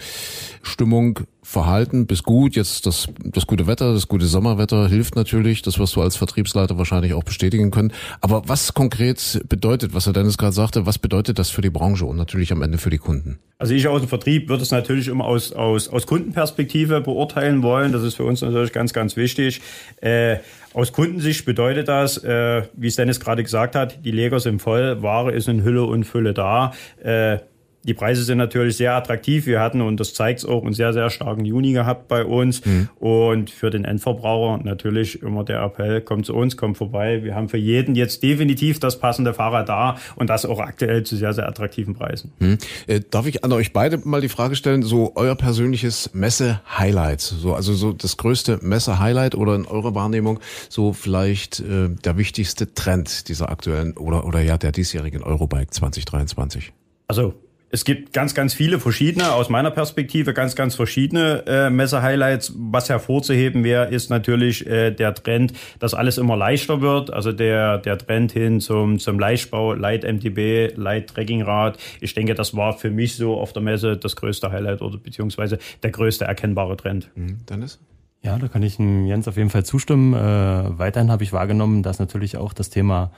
Stimmung, 0.63 1.19
Verhalten 1.49 2.09
bis 2.09 2.25
gut. 2.25 2.57
Jetzt 2.57 2.87
das, 2.87 3.07
das 3.23 3.47
gute 3.47 3.69
Wetter, 3.69 3.95
das 3.95 4.09
gute 4.09 4.27
Sommerwetter 4.27 4.89
hilft 4.89 5.15
natürlich. 5.15 5.63
Das 5.63 5.79
wirst 5.79 5.95
du 5.95 6.03
als 6.03 6.17
Vertriebsleiter 6.17 6.77
wahrscheinlich 6.77 7.15
auch 7.15 7.23
bestätigen 7.23 7.71
können. 7.71 7.93
Aber 8.21 8.43
was 8.49 8.75
konkret 8.75 9.41
bedeutet, 9.49 9.95
was 9.95 10.09
er 10.09 10.13
Dennis 10.13 10.39
gerade 10.39 10.53
sagte, 10.53 10.87
was 10.87 10.99
bedeutet 10.99 11.39
das 11.39 11.51
für 11.51 11.63
die 11.63 11.71
Branche 11.71 12.05
und 12.05 12.17
natürlich 12.17 12.51
am 12.51 12.63
Ende 12.63 12.79
für 12.79 12.91
die 12.91 12.99
Kunden? 12.99 13.39
Also 13.59 13.75
ich 13.75 13.87
aus 13.87 14.01
dem 14.01 14.09
Vertrieb 14.09 14.49
würde 14.49 14.65
es 14.65 14.73
natürlich 14.73 15.07
immer 15.07 15.25
aus, 15.25 15.53
aus, 15.53 15.89
aus 15.89 16.07
Kundenperspektive 16.09 17.01
beurteilen 17.01 17.63
wollen. 17.63 17.93
Das 17.93 18.03
ist 18.03 18.17
für 18.17 18.25
uns 18.25 18.43
natürlich 18.43 18.73
ganz, 18.73 18.93
ganz 18.93 19.17
wichtig. 19.17 19.63
Äh, 20.01 20.39
aus 20.75 20.93
Kundensicht 20.93 21.47
bedeutet 21.47 21.87
das, 21.87 22.23
äh, 22.25 22.65
wie 22.75 22.89
es 22.89 22.97
Dennis 22.97 23.21
gerade 23.21 23.45
gesagt 23.45 23.77
hat, 23.77 24.05
die 24.05 24.11
Leger 24.11 24.41
sind 24.41 24.61
voll, 24.61 25.01
Ware 25.01 25.31
ist 25.31 25.49
in 25.49 25.63
Hülle 25.63 25.85
und 25.85 26.03
Fülle 26.03 26.35
da. 26.35 26.73
Äh, 27.01 27.39
die 27.87 27.95
Preise 27.95 28.25
sind 28.25 28.39
natürlich 28.39 28.77
sehr 28.77 28.95
attraktiv. 28.95 29.47
Wir 29.47 29.61
hatten, 29.61 29.81
und 29.81 30.01
das 30.01 30.13
zeigt 30.13 30.41
es 30.41 30.45
auch, 30.45 30.63
einen 30.63 30.75
sehr, 30.75 30.93
sehr 30.93 31.09
starken 31.11 31.45
Juni 31.45 31.73
gehabt 31.73 32.09
bei 32.09 32.25
uns. 32.25 32.65
Mhm. 32.65 32.89
Und 32.99 33.51
für 33.51 33.71
den 33.71 33.85
Endverbraucher 33.85 34.63
natürlich 34.65 35.23
immer 35.23 35.45
der 35.45 35.63
Appell, 35.63 36.01
kommt 36.01 36.27
zu 36.27 36.35
uns, 36.35 36.57
kommt 36.57 36.77
vorbei. 36.77 37.23
Wir 37.23 37.35
haben 37.35 37.49
für 37.49 37.57
jeden 37.57 37.95
jetzt 37.95 38.23
definitiv 38.23 38.81
das 38.81 38.99
passende 38.99 39.35
Fahrrad 39.35 39.69
da 39.69 39.97
und 40.17 40.31
das 40.31 40.45
auch 40.45 40.59
aktuell 40.59 41.05
zu 41.05 41.17
sehr, 41.17 41.33
sehr 41.33 41.49
attraktiven 41.49 41.95
Preisen. 41.95 42.33
Mhm. 42.41 42.59
Äh, 42.87 43.01
darf 43.09 43.27
ich 43.27 43.45
an 43.45 43.53
euch 43.53 43.73
beide 43.73 43.99
mal 43.99 44.21
die 44.21 44.29
Frage 44.29 44.57
stellen, 44.57 44.83
so 44.83 45.13
euer 45.15 45.37
persönliches 45.37 46.11
Messe-Highlight, 46.13 47.21
so, 47.21 47.55
also 47.55 47.75
so 47.75 47.93
das 47.93 48.17
größte 48.17 48.59
Messe-Highlight 48.63 49.35
oder 49.35 49.55
in 49.55 49.67
eurer 49.67 49.95
Wahrnehmung 49.95 50.41
so 50.69 50.93
vielleicht 50.93 51.61
äh, 51.61 51.89
der 52.05 52.17
wichtigste 52.17 52.75
Trend 52.75 53.29
dieser 53.29 53.51
aktuellen 53.51 53.97
oder, 53.97 54.27
oder 54.27 54.41
ja 54.41 54.59
der 54.59 54.73
diesjährigen 54.73 55.23
Eurobike 55.23 55.71
2023? 55.71 56.73
Also 57.09 57.35
es 57.71 57.85
gibt 57.85 58.13
ganz, 58.13 58.35
ganz 58.35 58.55
viele 58.55 58.79
verschiedene, 58.79 59.33
aus 59.33 59.49
meiner 59.49 59.71
Perspektive 59.71 60.33
ganz, 60.33 60.55
ganz 60.55 60.77
verschiedene 60.77 61.45
äh, 61.47 61.69
Messe-Highlights. 61.69 62.53
Was 62.57 62.89
hervorzuheben 62.89 63.65
wäre, 63.65 63.87
ist 63.87 64.09
natürlich 64.09 64.67
äh, 64.67 64.93
der 64.93 65.15
Trend, 65.15 65.53
dass 65.81 65.93
alles 65.93 66.17
immer 66.17 66.37
leichter 66.37 66.81
wird. 66.81 67.13
Also 67.13 67.33
der, 67.33 67.79
der 67.79 67.99
Trend 67.99 68.33
hin 68.33 68.61
zum, 68.61 68.99
zum 69.01 69.19
Leichtbau, 69.19 69.75
Light 69.75 70.05
MTB, 70.05 70.77
Light 70.77 71.09
Trekkingrad. 71.09 71.79
Ich 72.01 72.15
denke, 72.15 72.35
das 72.35 72.57
war 72.57 72.73
für 72.73 72.91
mich 72.91 73.17
so 73.17 73.37
auf 73.37 73.53
der 73.53 73.63
Messe 73.63 73.97
das 73.97 74.15
größte 74.15 74.53
Highlight 74.53 74.81
oder 74.81 74.99
beziehungsweise 74.99 75.59
der 75.83 75.91
größte 75.91 76.25
erkennbare 76.25 76.77
Trend. 76.77 77.11
Mhm. 77.17 77.39
Dennis? 77.49 77.81
Ja, 78.23 78.39
da 78.39 78.49
kann 78.49 78.63
ich 78.63 78.79
Jens 78.79 79.29
auf 79.29 79.37
jeden 79.37 79.51
Fall 79.51 79.65
zustimmen. 79.65 80.15
Äh, 80.15 80.79
weiterhin 80.79 81.11
habe 81.11 81.25
ich 81.25 81.33
wahrgenommen, 81.33 81.83
dass 81.83 81.99
natürlich 81.99 82.37
auch 82.37 82.53
das 82.53 82.71
Thema 82.71 83.11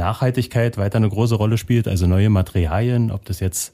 Nachhaltigkeit 0.00 0.78
weiter 0.78 0.96
eine 0.96 1.08
große 1.08 1.34
Rolle 1.34 1.58
spielt, 1.58 1.86
also 1.86 2.06
neue 2.06 2.30
Materialien, 2.30 3.10
ob 3.10 3.24
das 3.24 3.38
jetzt 3.40 3.72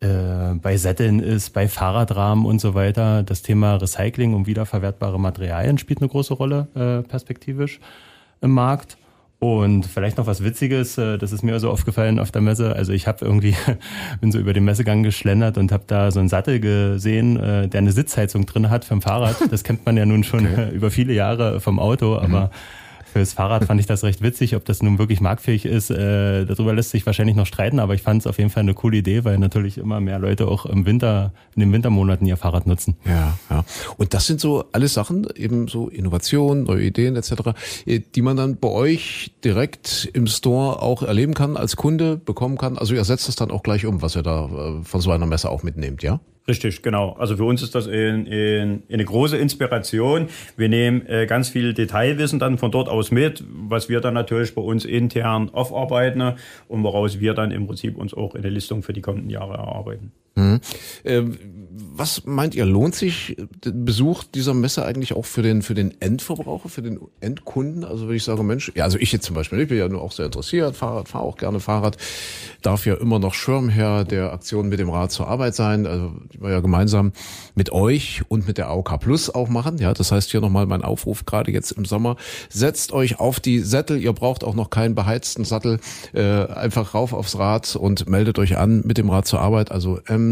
äh, 0.00 0.54
bei 0.54 0.76
Sätteln 0.76 1.20
ist, 1.20 1.52
bei 1.54 1.68
Fahrradrahmen 1.68 2.44
und 2.44 2.60
so 2.60 2.74
weiter. 2.74 3.22
Das 3.22 3.42
Thema 3.42 3.76
Recycling 3.76 4.34
und 4.34 4.46
wiederverwertbare 4.46 5.18
Materialien 5.18 5.78
spielt 5.78 6.00
eine 6.00 6.08
große 6.08 6.34
Rolle 6.34 6.68
äh, 6.74 7.08
perspektivisch 7.08 7.80
im 8.42 8.50
Markt. 8.50 8.98
Und 9.38 9.84
vielleicht 9.84 10.16
noch 10.16 10.26
was 10.26 10.42
Witziges, 10.42 10.96
äh, 10.98 11.18
das 11.18 11.32
ist 11.32 11.42
mir 11.42 11.58
so 11.60 11.70
aufgefallen 11.70 12.18
auf 12.18 12.30
der 12.30 12.42
Messe. 12.42 12.76
Also 12.76 12.92
ich 12.92 13.06
habe 13.06 13.24
irgendwie, 13.24 13.54
bin 14.20 14.32
so 14.32 14.38
über 14.38 14.52
den 14.52 14.64
Messegang 14.64 15.02
geschlendert 15.02 15.56
und 15.56 15.72
habe 15.72 15.84
da 15.86 16.10
so 16.10 16.20
einen 16.20 16.28
Sattel 16.28 16.60
gesehen, 16.60 17.38
äh, 17.38 17.68
der 17.68 17.78
eine 17.78 17.92
Sitzheizung 17.92 18.44
drin 18.44 18.68
hat 18.68 18.84
vom 18.84 19.00
Fahrrad. 19.00 19.36
Das 19.50 19.64
kennt 19.64 19.86
man 19.86 19.96
ja 19.96 20.04
nun 20.04 20.24
schon 20.24 20.46
okay. 20.46 20.70
über 20.74 20.90
viele 20.90 21.14
Jahre 21.14 21.60
vom 21.60 21.78
Auto, 21.78 22.16
aber 22.16 22.46
mhm 22.46 22.50
Fürs 23.16 23.32
Fahrrad 23.32 23.64
fand 23.64 23.80
ich 23.80 23.86
das 23.86 24.04
recht 24.04 24.20
witzig. 24.20 24.56
Ob 24.56 24.66
das 24.66 24.82
nun 24.82 24.98
wirklich 24.98 25.22
marktfähig 25.22 25.64
ist, 25.64 25.88
äh, 25.88 26.44
darüber 26.44 26.74
lässt 26.74 26.90
sich 26.90 27.06
wahrscheinlich 27.06 27.34
noch 27.34 27.46
streiten, 27.46 27.78
aber 27.78 27.94
ich 27.94 28.02
fand 28.02 28.20
es 28.20 28.26
auf 28.26 28.36
jeden 28.36 28.50
Fall 28.50 28.60
eine 28.60 28.74
coole 28.74 28.98
Idee, 28.98 29.24
weil 29.24 29.38
natürlich 29.38 29.78
immer 29.78 30.00
mehr 30.00 30.18
Leute 30.18 30.46
auch 30.46 30.66
im 30.66 30.84
Winter, 30.84 31.32
in 31.54 31.60
den 31.60 31.72
Wintermonaten 31.72 32.26
ihr 32.26 32.36
Fahrrad 32.36 32.66
nutzen. 32.66 32.94
Ja, 33.06 33.38
ja. 33.48 33.64
Und 33.96 34.12
das 34.12 34.26
sind 34.26 34.38
so 34.38 34.66
alles 34.72 34.92
Sachen, 34.92 35.26
eben 35.34 35.66
so 35.66 35.88
Innovationen, 35.88 36.64
neue 36.64 36.84
Ideen 36.84 37.16
etc., 37.16 37.54
äh, 37.86 38.00
die 38.14 38.20
man 38.20 38.36
dann 38.36 38.58
bei 38.58 38.68
euch 38.68 39.32
direkt 39.42 40.10
im 40.12 40.26
Store 40.26 40.82
auch 40.82 41.02
erleben 41.02 41.32
kann, 41.32 41.56
als 41.56 41.76
Kunde 41.76 42.18
bekommen 42.18 42.58
kann. 42.58 42.76
Also 42.76 42.94
ihr 42.94 43.04
setzt 43.04 43.28
das 43.28 43.36
dann 43.36 43.50
auch 43.50 43.62
gleich 43.62 43.86
um, 43.86 44.02
was 44.02 44.14
ihr 44.14 44.24
da 44.24 44.44
äh, 44.44 44.84
von 44.84 45.00
so 45.00 45.10
einer 45.10 45.24
Messe 45.24 45.48
auch 45.48 45.62
mitnehmt, 45.62 46.02
ja? 46.02 46.20
Richtig, 46.48 46.82
genau. 46.82 47.12
Also 47.18 47.36
für 47.36 47.44
uns 47.44 47.62
ist 47.62 47.74
das 47.74 47.88
in, 47.88 48.26
in, 48.26 48.82
eine 48.90 49.04
große 49.04 49.36
Inspiration. 49.36 50.28
Wir 50.56 50.68
nehmen 50.68 51.04
äh, 51.06 51.26
ganz 51.26 51.48
viel 51.48 51.74
Detailwissen 51.74 52.38
dann 52.38 52.56
von 52.56 52.70
dort 52.70 52.88
aus 52.88 53.10
mit, 53.10 53.42
was 53.48 53.88
wir 53.88 54.00
dann 54.00 54.14
natürlich 54.14 54.54
bei 54.54 54.62
uns 54.62 54.84
intern 54.84 55.50
aufarbeiten 55.50 56.34
und 56.68 56.82
woraus 56.84 57.18
wir 57.18 57.34
dann 57.34 57.50
im 57.50 57.66
Prinzip 57.66 57.96
uns 57.96 58.14
auch 58.14 58.36
eine 58.36 58.48
Listung 58.48 58.84
für 58.84 58.92
die 58.92 59.00
kommenden 59.00 59.30
Jahre 59.30 59.54
erarbeiten. 59.54 60.12
Mhm. 60.36 60.60
Äh, 61.04 61.22
was 61.78 62.24
meint 62.26 62.54
ihr, 62.54 62.66
lohnt 62.66 62.94
sich 62.94 63.36
Besuch 63.62 64.24
dieser 64.24 64.52
Messe 64.52 64.84
eigentlich 64.84 65.14
auch 65.14 65.24
für 65.24 65.42
den, 65.42 65.62
für 65.62 65.74
den 65.74 65.98
Endverbraucher, 66.00 66.68
für 66.68 66.82
den 66.82 67.00
Endkunden? 67.20 67.84
Also 67.84 68.08
wenn 68.08 68.16
ich 68.16 68.24
sage, 68.24 68.42
Mensch, 68.42 68.70
ja, 68.74 68.84
also 68.84 68.98
ich 68.98 69.12
jetzt 69.12 69.24
zum 69.24 69.34
Beispiel, 69.34 69.60
ich 69.60 69.68
bin 69.68 69.78
ja 69.78 69.88
nur 69.88 70.02
auch 70.02 70.12
sehr 70.12 70.26
interessiert, 70.26 70.76
Fahrrad, 70.76 71.08
fahre 71.08 71.24
auch 71.24 71.36
gerne 71.36 71.58
Fahrrad, 71.58 71.96
darf 72.60 72.84
ja 72.84 72.94
immer 72.94 73.18
noch 73.18 73.32
Schirmherr 73.32 74.04
der 74.04 74.32
Aktion 74.32 74.68
mit 74.68 74.78
dem 74.78 74.90
Rad 74.90 75.10
zur 75.10 75.26
Arbeit 75.26 75.54
sein, 75.54 75.86
also 75.86 76.12
die 76.32 76.40
wir 76.40 76.50
ja 76.50 76.60
gemeinsam 76.60 77.12
mit 77.54 77.72
euch 77.72 78.22
und 78.28 78.46
mit 78.46 78.58
der 78.58 78.68
AOK 78.68 79.00
Plus 79.00 79.34
auch 79.34 79.48
machen. 79.48 79.78
Ja, 79.78 79.94
das 79.94 80.12
heißt 80.12 80.30
hier 80.30 80.42
nochmal 80.42 80.66
mein 80.66 80.82
Aufruf, 80.82 81.24
gerade 81.24 81.50
jetzt 81.50 81.72
im 81.72 81.86
Sommer, 81.86 82.16
setzt 82.50 82.92
euch 82.92 83.20
auf 83.20 83.40
die 83.40 83.60
Sättel, 83.60 83.98
ihr 83.98 84.12
braucht 84.12 84.44
auch 84.44 84.54
noch 84.54 84.68
keinen 84.68 84.94
beheizten 84.94 85.44
Sattel, 85.44 85.80
äh, 86.12 86.22
einfach 86.22 86.92
rauf 86.92 87.14
aufs 87.14 87.38
Rad 87.38 87.74
und 87.74 88.08
meldet 88.08 88.38
euch 88.38 88.58
an 88.58 88.82
mit 88.84 88.98
dem 88.98 89.08
Rad 89.08 89.26
zur 89.26 89.40
Arbeit, 89.40 89.72
also 89.72 89.98
MD 90.06 90.25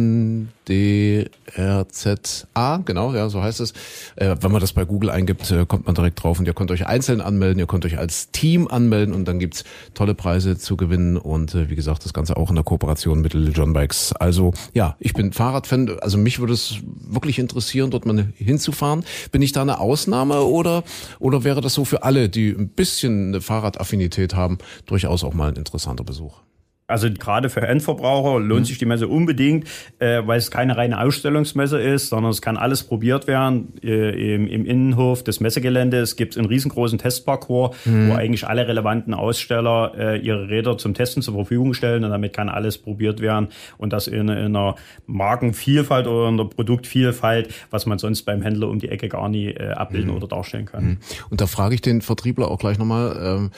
RZA, 1.56 2.78
genau, 2.84 3.14
ja, 3.14 3.28
so 3.28 3.42
heißt 3.42 3.60
es. 3.60 3.72
Äh, 4.16 4.36
wenn 4.40 4.50
man 4.50 4.60
das 4.60 4.72
bei 4.72 4.84
Google 4.84 5.10
eingibt, 5.10 5.50
äh, 5.50 5.66
kommt 5.66 5.86
man 5.86 5.94
direkt 5.94 6.22
drauf 6.22 6.38
und 6.38 6.46
ihr 6.46 6.54
könnt 6.54 6.70
euch 6.70 6.86
einzeln 6.86 7.20
anmelden, 7.20 7.58
ihr 7.58 7.66
könnt 7.66 7.84
euch 7.84 7.98
als 7.98 8.30
Team 8.30 8.68
anmelden 8.68 9.14
und 9.14 9.26
dann 9.26 9.38
gibt's 9.38 9.64
tolle 9.92 10.14
Preise 10.14 10.56
zu 10.56 10.76
gewinnen 10.76 11.16
und 11.16 11.54
äh, 11.54 11.68
wie 11.68 11.76
gesagt, 11.76 12.04
das 12.04 12.12
Ganze 12.14 12.36
auch 12.36 12.48
in 12.48 12.54
der 12.54 12.64
Kooperation 12.64 13.20
mit 13.20 13.34
Little 13.34 13.52
John 13.52 13.72
Bikes. 13.72 14.12
Also 14.12 14.52
ja, 14.72 14.96
ich 14.98 15.12
bin 15.12 15.32
Fahrradfan, 15.32 15.98
also 16.00 16.16
mich 16.18 16.38
würde 16.38 16.54
es 16.54 16.76
wirklich 16.84 17.38
interessieren, 17.38 17.90
dort 17.90 18.06
mal 18.06 18.28
hinzufahren. 18.36 19.04
Bin 19.32 19.42
ich 19.42 19.52
da 19.52 19.62
eine 19.62 19.80
Ausnahme 19.80 20.42
oder, 20.42 20.84
oder 21.18 21.44
wäre 21.44 21.60
das 21.60 21.74
so 21.74 21.84
für 21.84 22.02
alle, 22.02 22.28
die 22.28 22.50
ein 22.50 22.68
bisschen 22.68 23.28
eine 23.28 23.40
Fahrradaffinität 23.40 24.34
haben, 24.34 24.58
durchaus 24.86 25.24
auch 25.24 25.34
mal 25.34 25.48
ein 25.48 25.56
interessanter 25.56 26.04
Besuch? 26.04 26.40
Also 26.86 27.08
gerade 27.10 27.48
für 27.48 27.62
Endverbraucher 27.62 28.40
lohnt 28.40 28.60
mhm. 28.60 28.64
sich 28.66 28.76
die 28.76 28.84
Messe 28.84 29.08
unbedingt, 29.08 29.66
äh, 30.00 30.20
weil 30.26 30.36
es 30.36 30.50
keine 30.50 30.76
reine 30.76 31.00
Ausstellungsmesse 31.00 31.80
ist, 31.80 32.10
sondern 32.10 32.30
es 32.30 32.42
kann 32.42 32.58
alles 32.58 32.82
probiert 32.82 33.26
werden. 33.26 33.72
Äh, 33.82 34.34
im, 34.34 34.46
Im 34.46 34.66
Innenhof 34.66 35.24
des 35.24 35.40
Messegeländes 35.40 36.16
gibt 36.16 36.34
es 36.34 36.38
einen 36.38 36.46
riesengroßen 36.46 36.98
Testparcours, 36.98 37.74
mhm. 37.86 38.10
wo 38.10 38.14
eigentlich 38.14 38.46
alle 38.46 38.68
relevanten 38.68 39.14
Aussteller 39.14 39.92
äh, 39.96 40.18
ihre 40.18 40.50
Räder 40.50 40.76
zum 40.76 40.92
Testen 40.92 41.22
zur 41.22 41.34
Verfügung 41.34 41.72
stellen 41.72 42.04
und 42.04 42.10
damit 42.10 42.34
kann 42.34 42.50
alles 42.50 42.76
probiert 42.76 43.20
werden 43.20 43.48
und 43.78 43.94
das 43.94 44.06
in, 44.06 44.28
in 44.28 44.30
einer 44.30 44.74
Markenvielfalt 45.06 46.06
oder 46.06 46.28
in 46.28 46.38
einer 46.38 46.48
Produktvielfalt, 46.50 47.54
was 47.70 47.86
man 47.86 47.98
sonst 47.98 48.24
beim 48.24 48.42
Händler 48.42 48.68
um 48.68 48.78
die 48.78 48.90
Ecke 48.90 49.08
gar 49.08 49.30
nie 49.30 49.48
äh, 49.48 49.70
abbilden 49.70 50.10
mhm. 50.10 50.16
oder 50.16 50.28
darstellen 50.28 50.66
kann. 50.66 50.84
Mhm. 50.84 50.98
Und 51.30 51.40
da 51.40 51.46
frage 51.46 51.74
ich 51.74 51.80
den 51.80 52.02
Vertriebler 52.02 52.50
auch 52.50 52.58
gleich 52.58 52.78
nochmal, 52.78 53.16
ähm, 53.22 53.50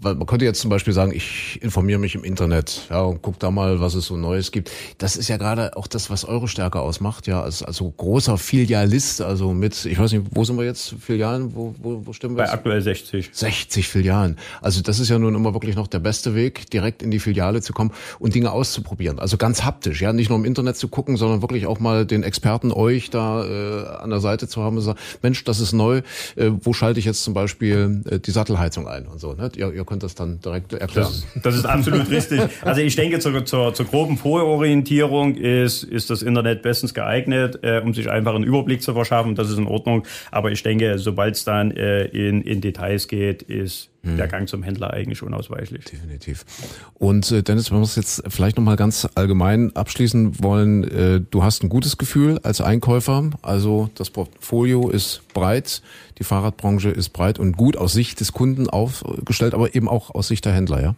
weil 0.00 0.14
man 0.14 0.26
könnte 0.26 0.44
jetzt 0.44 0.60
zum 0.60 0.70
Beispiel 0.70 0.92
sagen, 0.92 1.12
ich 1.12 1.58
informiere 1.62 1.98
mich 1.98 2.14
im 2.14 2.24
Internet, 2.24 2.86
ja, 2.90 3.00
und 3.02 3.22
guck 3.22 3.38
da 3.38 3.50
mal, 3.50 3.80
was 3.80 3.94
es 3.94 4.06
so 4.06 4.16
Neues 4.16 4.52
gibt. 4.52 4.70
Das 4.98 5.16
ist 5.16 5.28
ja 5.28 5.36
gerade 5.36 5.76
auch 5.76 5.86
das, 5.86 6.10
was 6.10 6.24
eure 6.24 6.48
Stärke 6.48 6.80
ausmacht, 6.80 7.26
ja, 7.26 7.42
als 7.42 7.62
also 7.62 7.90
großer 7.90 8.38
Filialist, 8.38 9.20
also 9.20 9.52
mit, 9.52 9.84
ich 9.84 9.98
weiß 9.98 10.12
nicht, 10.12 10.26
wo 10.30 10.44
sind 10.44 10.56
wir 10.56 10.64
jetzt? 10.64 10.94
Filialen, 11.00 11.54
wo, 11.54 11.74
wo, 11.78 12.06
wo 12.06 12.12
stimmen 12.12 12.36
wir? 12.36 12.44
Bei 12.44 12.52
aktuell 12.52 12.80
60. 12.80 13.30
60 13.32 13.88
Filialen. 13.88 14.36
Also 14.60 14.82
das 14.82 15.00
ist 15.00 15.08
ja 15.08 15.18
nun 15.18 15.34
immer 15.34 15.54
wirklich 15.54 15.76
noch 15.76 15.86
der 15.86 15.98
beste 15.98 16.34
Weg, 16.34 16.70
direkt 16.70 17.02
in 17.02 17.10
die 17.10 17.18
Filiale 17.18 17.60
zu 17.62 17.72
kommen 17.72 17.92
und 18.18 18.34
Dinge 18.34 18.52
auszuprobieren. 18.52 19.18
Also 19.18 19.36
ganz 19.36 19.64
haptisch, 19.64 20.00
ja, 20.00 20.12
nicht 20.12 20.28
nur 20.28 20.38
im 20.38 20.44
Internet 20.44 20.76
zu 20.76 20.88
gucken, 20.88 21.16
sondern 21.16 21.42
wirklich 21.42 21.66
auch 21.66 21.80
mal 21.80 22.06
den 22.06 22.22
Experten 22.22 22.72
euch 22.72 23.10
da 23.10 23.44
äh, 23.44 23.86
an 23.98 24.10
der 24.10 24.20
Seite 24.20 24.48
zu 24.48 24.62
haben 24.62 24.76
und 24.76 24.82
sagen, 24.82 24.98
Mensch, 25.22 25.44
das 25.44 25.60
ist 25.60 25.72
neu, 25.72 26.02
äh, 26.36 26.50
wo 26.60 26.72
schalte 26.72 27.00
ich 27.00 27.06
jetzt 27.06 27.24
zum 27.24 27.34
Beispiel 27.34 28.02
äh, 28.08 28.20
die 28.20 28.30
Sattelheizung 28.30 28.86
ein 28.86 29.06
und 29.06 29.20
so. 29.20 29.34
Ne? 29.34 29.50
Ihr, 29.56 29.72
ihr 29.72 29.84
könnt 29.88 30.02
das 30.02 30.14
dann 30.14 30.38
direkt 30.40 30.74
erklären. 30.74 31.08
Das, 31.34 31.42
das 31.42 31.54
ist 31.56 31.64
absolut 31.64 32.10
richtig. 32.10 32.42
Also 32.60 32.82
ich 32.82 32.94
denke, 32.94 33.20
zur, 33.20 33.44
zur, 33.46 33.72
zur 33.72 33.86
groben 33.86 34.18
Vororientierung 34.18 35.34
ist, 35.34 35.82
ist 35.82 36.10
das 36.10 36.20
Internet 36.22 36.60
bestens 36.60 36.92
geeignet, 36.92 37.60
äh, 37.62 37.80
um 37.80 37.94
sich 37.94 38.10
einfach 38.10 38.34
einen 38.34 38.44
Überblick 38.44 38.82
zu 38.82 38.92
verschaffen. 38.92 39.34
Das 39.34 39.48
ist 39.48 39.56
in 39.56 39.66
Ordnung. 39.66 40.06
Aber 40.30 40.52
ich 40.52 40.62
denke, 40.62 40.98
sobald 40.98 41.36
es 41.36 41.44
dann 41.44 41.70
äh, 41.70 42.04
in, 42.04 42.42
in 42.42 42.60
Details 42.60 43.08
geht, 43.08 43.42
ist 43.42 43.88
hm. 44.02 44.16
der 44.16 44.28
Gang 44.28 44.48
zum 44.48 44.62
Händler 44.62 44.92
eigentlich 44.92 45.22
unausweichlich. 45.22 45.84
Definitiv. 45.84 46.44
Und 46.94 47.30
äh, 47.32 47.42
Dennis, 47.42 47.70
wenn 47.70 47.78
wir 47.78 47.84
es 47.84 47.96
jetzt 47.96 48.22
vielleicht 48.28 48.56
nochmal 48.56 48.76
ganz 48.76 49.08
allgemein 49.14 49.74
abschließen 49.74 50.42
wollen, 50.42 50.84
äh, 50.84 51.20
du 51.20 51.42
hast 51.42 51.62
ein 51.62 51.68
gutes 51.68 51.98
Gefühl 51.98 52.38
als 52.42 52.60
Einkäufer. 52.60 53.30
Also 53.42 53.90
das 53.94 54.10
Portfolio 54.10 54.88
ist 54.88 55.22
breit, 55.34 55.82
die 56.18 56.24
Fahrradbranche 56.24 56.90
ist 56.90 57.10
breit 57.10 57.38
und 57.38 57.56
gut 57.56 57.76
aus 57.76 57.92
Sicht 57.92 58.20
des 58.20 58.32
Kunden 58.32 58.68
aufgestellt, 58.68 59.54
aber 59.54 59.74
eben 59.74 59.88
auch 59.88 60.14
aus 60.14 60.28
Sicht 60.28 60.44
der 60.44 60.52
Händler, 60.52 60.82
ja? 60.82 60.94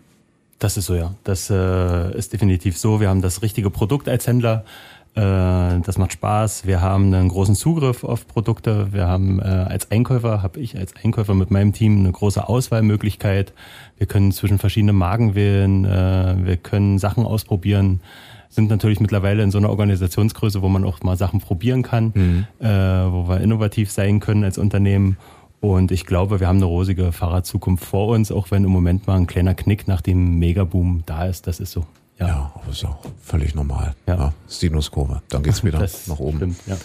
Das 0.59 0.76
ist 0.76 0.87
so, 0.87 0.95
ja. 0.95 1.14
Das 1.25 1.49
äh, 1.49 2.16
ist 2.16 2.35
definitiv 2.35 2.76
so. 2.76 3.00
Wir 3.00 3.09
haben 3.09 3.23
das 3.23 3.40
richtige 3.40 3.71
Produkt 3.71 4.11
als 4.11 4.26
Händler. 4.26 4.66
Äh, 5.14 5.80
das 5.80 5.98
macht 5.98 6.12
Spaß. 6.12 6.66
Wir 6.66 6.80
haben 6.80 7.12
einen 7.12 7.28
großen 7.28 7.54
Zugriff 7.54 8.04
auf 8.04 8.26
Produkte. 8.28 8.92
Wir 8.92 9.08
haben 9.08 9.40
äh, 9.40 9.42
als 9.42 9.90
Einkäufer, 9.90 10.42
habe 10.42 10.60
ich 10.60 10.78
als 10.78 10.94
Einkäufer 11.02 11.34
mit 11.34 11.50
meinem 11.50 11.72
Team 11.72 11.98
eine 11.98 12.12
große 12.12 12.48
Auswahlmöglichkeit. 12.48 13.52
Wir 13.98 14.06
können 14.06 14.32
zwischen 14.32 14.58
verschiedenen 14.58 14.96
Marken 14.96 15.34
wählen. 15.34 15.84
Äh, 15.84 16.36
wir 16.44 16.56
können 16.56 16.98
Sachen 16.98 17.24
ausprobieren. 17.24 18.00
Sind 18.48 18.70
natürlich 18.70 19.00
mittlerweile 19.00 19.42
in 19.42 19.50
so 19.50 19.58
einer 19.58 19.70
Organisationsgröße, 19.70 20.62
wo 20.62 20.68
man 20.68 20.84
auch 20.84 21.02
mal 21.02 21.16
Sachen 21.16 21.40
probieren 21.40 21.82
kann, 21.82 22.12
mhm. 22.14 22.46
äh, 22.58 22.66
wo 22.68 23.28
wir 23.28 23.40
innovativ 23.40 23.90
sein 23.90 24.20
können 24.20 24.44
als 24.44 24.58
Unternehmen. 24.58 25.16
Und 25.60 25.92
ich 25.92 26.06
glaube, 26.06 26.40
wir 26.40 26.48
haben 26.48 26.56
eine 26.56 26.64
rosige 26.64 27.12
Fahrradzukunft 27.12 27.84
vor 27.84 28.08
uns, 28.08 28.32
auch 28.32 28.50
wenn 28.50 28.64
im 28.64 28.70
Moment 28.70 29.06
mal 29.06 29.16
ein 29.16 29.26
kleiner 29.26 29.54
Knick 29.54 29.86
nach 29.86 30.00
dem 30.00 30.38
Megaboom 30.38 31.02
da 31.04 31.26
ist. 31.26 31.46
Das 31.46 31.60
ist 31.60 31.72
so. 31.72 31.84
Ja, 32.20 32.26
ja 32.26 32.52
aber 32.54 32.70
ist 32.70 32.84
auch 32.84 33.04
völlig 33.22 33.54
normal. 33.54 33.94
Ja. 34.06 34.14
ja 34.14 34.32
Sinuskurve. 34.46 35.22
Dann 35.28 35.42
geht's 35.42 35.64
wieder 35.64 35.80
nach 36.06 36.18
oben. 36.18 36.36
Stimmt, 36.36 36.56
ja. 36.66 36.76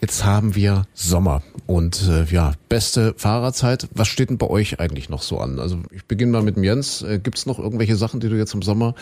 Jetzt 0.00 0.24
haben 0.24 0.54
wir 0.54 0.86
Sommer 0.94 1.42
und 1.66 2.08
äh, 2.08 2.24
ja, 2.24 2.52
beste 2.70 3.14
Fahrradzeit. 3.18 3.86
Was 3.92 4.08
steht 4.08 4.30
denn 4.30 4.38
bei 4.38 4.46
euch 4.46 4.80
eigentlich 4.80 5.10
noch 5.10 5.20
so 5.20 5.38
an? 5.38 5.58
Also 5.58 5.78
ich 5.90 6.06
beginne 6.06 6.32
mal 6.32 6.42
mit 6.42 6.56
dem 6.56 6.64
Jens. 6.64 7.02
Äh, 7.02 7.18
Gibt 7.18 7.36
es 7.36 7.44
noch 7.44 7.58
irgendwelche 7.58 7.96
Sachen, 7.96 8.18
die 8.20 8.30
du 8.30 8.36
jetzt 8.36 8.54
im 8.54 8.62
Sommer 8.62 8.94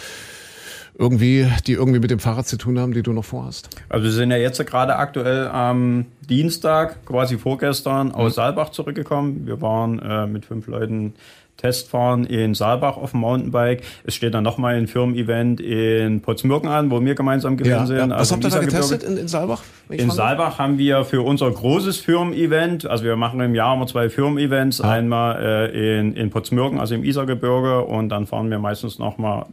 irgendwie, 0.96 1.46
die 1.66 1.72
irgendwie 1.72 2.00
mit 2.00 2.10
dem 2.10 2.18
Fahrrad 2.18 2.46
zu 2.46 2.56
tun 2.56 2.78
haben, 2.78 2.92
die 2.92 3.02
du 3.02 3.12
noch 3.12 3.24
vorhast? 3.24 3.68
Also 3.88 4.04
wir 4.04 4.12
sind 4.12 4.30
ja 4.30 4.36
jetzt 4.36 4.64
gerade 4.66 4.96
aktuell 4.96 5.48
am 5.48 6.06
Dienstag, 6.28 7.04
quasi 7.06 7.38
vorgestern, 7.38 8.12
aus 8.12 8.32
mhm. 8.32 8.34
Saalbach 8.34 8.70
zurückgekommen. 8.70 9.46
Wir 9.46 9.60
waren 9.60 9.98
äh, 9.98 10.26
mit 10.26 10.44
fünf 10.44 10.66
Leuten 10.66 11.14
Testfahren 11.58 12.24
in 12.24 12.54
Saalbach 12.54 12.96
auf 12.96 13.10
dem 13.10 13.20
Mountainbike. 13.20 13.82
Es 14.04 14.14
steht 14.14 14.32
dann 14.32 14.44
nochmal 14.44 14.76
ein 14.76 14.86
Firmen-Event 14.86 15.60
in 15.60 16.22
Potsmürken 16.22 16.68
an, 16.68 16.90
wo 16.90 17.04
wir 17.04 17.14
gemeinsam 17.14 17.56
gewesen 17.56 17.72
ja, 17.72 17.86
sind. 17.86 17.96
Ja. 17.96 18.08
Was 18.10 18.32
also 18.32 18.36
habt 18.36 18.44
ihr 18.44 18.50
da 18.50 18.58
getestet 18.60 19.02
in, 19.02 19.16
in 19.18 19.28
Saalbach? 19.28 19.62
In 19.90 20.10
Saalbach 20.10 20.58
haben 20.58 20.78
wir 20.78 21.04
für 21.04 21.22
unser 21.22 21.50
großes 21.50 21.98
Firmen-Event, 21.98 22.86
also 22.86 23.04
wir 23.04 23.16
machen 23.16 23.40
im 23.40 23.54
Jahr 23.54 23.74
immer 23.74 23.86
zwei 23.88 24.08
Firmen-Events, 24.08 24.80
ah. 24.80 24.92
einmal 24.92 25.42
äh, 25.42 25.98
in, 25.98 26.14
in 26.14 26.30
Potsmürken, 26.30 26.78
also 26.78 26.94
im 26.94 27.04
Isergebirge 27.04 27.82
und 27.82 28.08
dann 28.08 28.26
fahren 28.26 28.50
wir 28.50 28.60
meistens 28.60 29.00
nochmal 29.00 29.46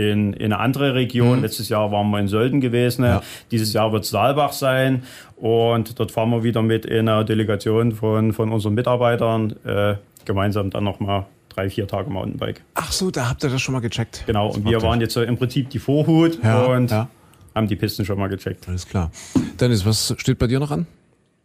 in, 0.00 0.32
in 0.32 0.52
eine 0.52 0.58
andere 0.58 0.94
Region. 0.94 1.38
Mhm. 1.38 1.42
Letztes 1.42 1.68
Jahr 1.68 1.92
waren 1.92 2.10
wir 2.10 2.18
in 2.18 2.28
Sölden 2.28 2.60
gewesen. 2.60 3.04
Ja. 3.04 3.22
Dieses 3.50 3.72
Jahr 3.72 3.92
wird 3.92 4.04
es 4.04 4.10
Saalbach 4.10 4.52
sein. 4.52 5.02
Und 5.36 5.98
dort 5.98 6.10
fahren 6.10 6.30
wir 6.30 6.42
wieder 6.42 6.62
mit 6.62 6.86
in 6.86 7.08
einer 7.08 7.24
Delegation 7.24 7.92
von, 7.92 8.32
von 8.32 8.52
unseren 8.52 8.74
Mitarbeitern 8.74 9.54
äh, 9.64 9.96
gemeinsam 10.24 10.70
dann 10.70 10.84
nochmal 10.84 11.26
drei, 11.48 11.70
vier 11.70 11.86
Tage 11.86 12.10
Mountainbike. 12.10 12.62
Ach 12.74 12.92
so, 12.92 13.10
da 13.10 13.28
habt 13.28 13.42
ihr 13.44 13.50
das 13.50 13.60
schon 13.60 13.72
mal 13.72 13.80
gecheckt. 13.80 14.24
Genau, 14.26 14.48
und 14.48 14.64
wir 14.64 14.82
waren 14.82 15.00
jetzt 15.00 15.16
im 15.16 15.36
Prinzip 15.36 15.70
die 15.70 15.78
Vorhut 15.78 16.42
ja, 16.42 16.64
und 16.64 16.90
ja. 16.90 17.08
haben 17.54 17.68
die 17.68 17.76
Pisten 17.76 18.04
schon 18.04 18.18
mal 18.18 18.28
gecheckt. 18.28 18.68
Alles 18.68 18.86
klar. 18.86 19.10
Dennis, 19.58 19.84
was 19.84 20.14
steht 20.18 20.38
bei 20.38 20.46
dir 20.46 20.60
noch 20.60 20.70
an? 20.70 20.86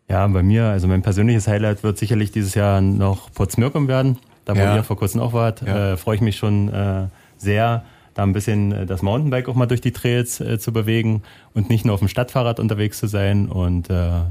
Ja, 0.07 0.27
bei 0.27 0.43
mir, 0.43 0.65
also 0.65 0.87
mein 0.87 1.01
persönliches 1.01 1.47
Highlight 1.47 1.83
wird 1.83 1.97
sicherlich 1.97 2.31
dieses 2.31 2.53
Jahr 2.53 2.79
noch 2.79 3.31
Potsmirkum 3.31 3.87
werden. 3.87 4.17
Da 4.45 4.55
wo 4.55 4.59
ja. 4.59 4.75
ihr 4.75 4.83
vor 4.83 4.97
kurzem 4.97 5.21
auch 5.21 5.33
wart, 5.33 5.63
äh, 5.63 5.97
freue 5.97 6.15
ich 6.15 6.21
mich 6.21 6.37
schon 6.37 6.71
äh, 6.71 7.07
sehr, 7.37 7.83
da 8.15 8.23
ein 8.23 8.33
bisschen 8.33 8.71
äh, 8.71 8.85
das 8.87 9.03
Mountainbike 9.03 9.47
auch 9.47 9.55
mal 9.55 9.67
durch 9.67 9.81
die 9.81 9.91
Trails 9.91 10.41
äh, 10.41 10.57
zu 10.57 10.73
bewegen 10.73 11.21
und 11.53 11.69
nicht 11.69 11.85
nur 11.85 11.93
auf 11.93 11.99
dem 11.99 12.07
Stadtfahrrad 12.07 12.59
unterwegs 12.59 12.97
zu 12.97 13.05
sein. 13.05 13.47
Und 13.47 13.91
äh, 13.91 14.21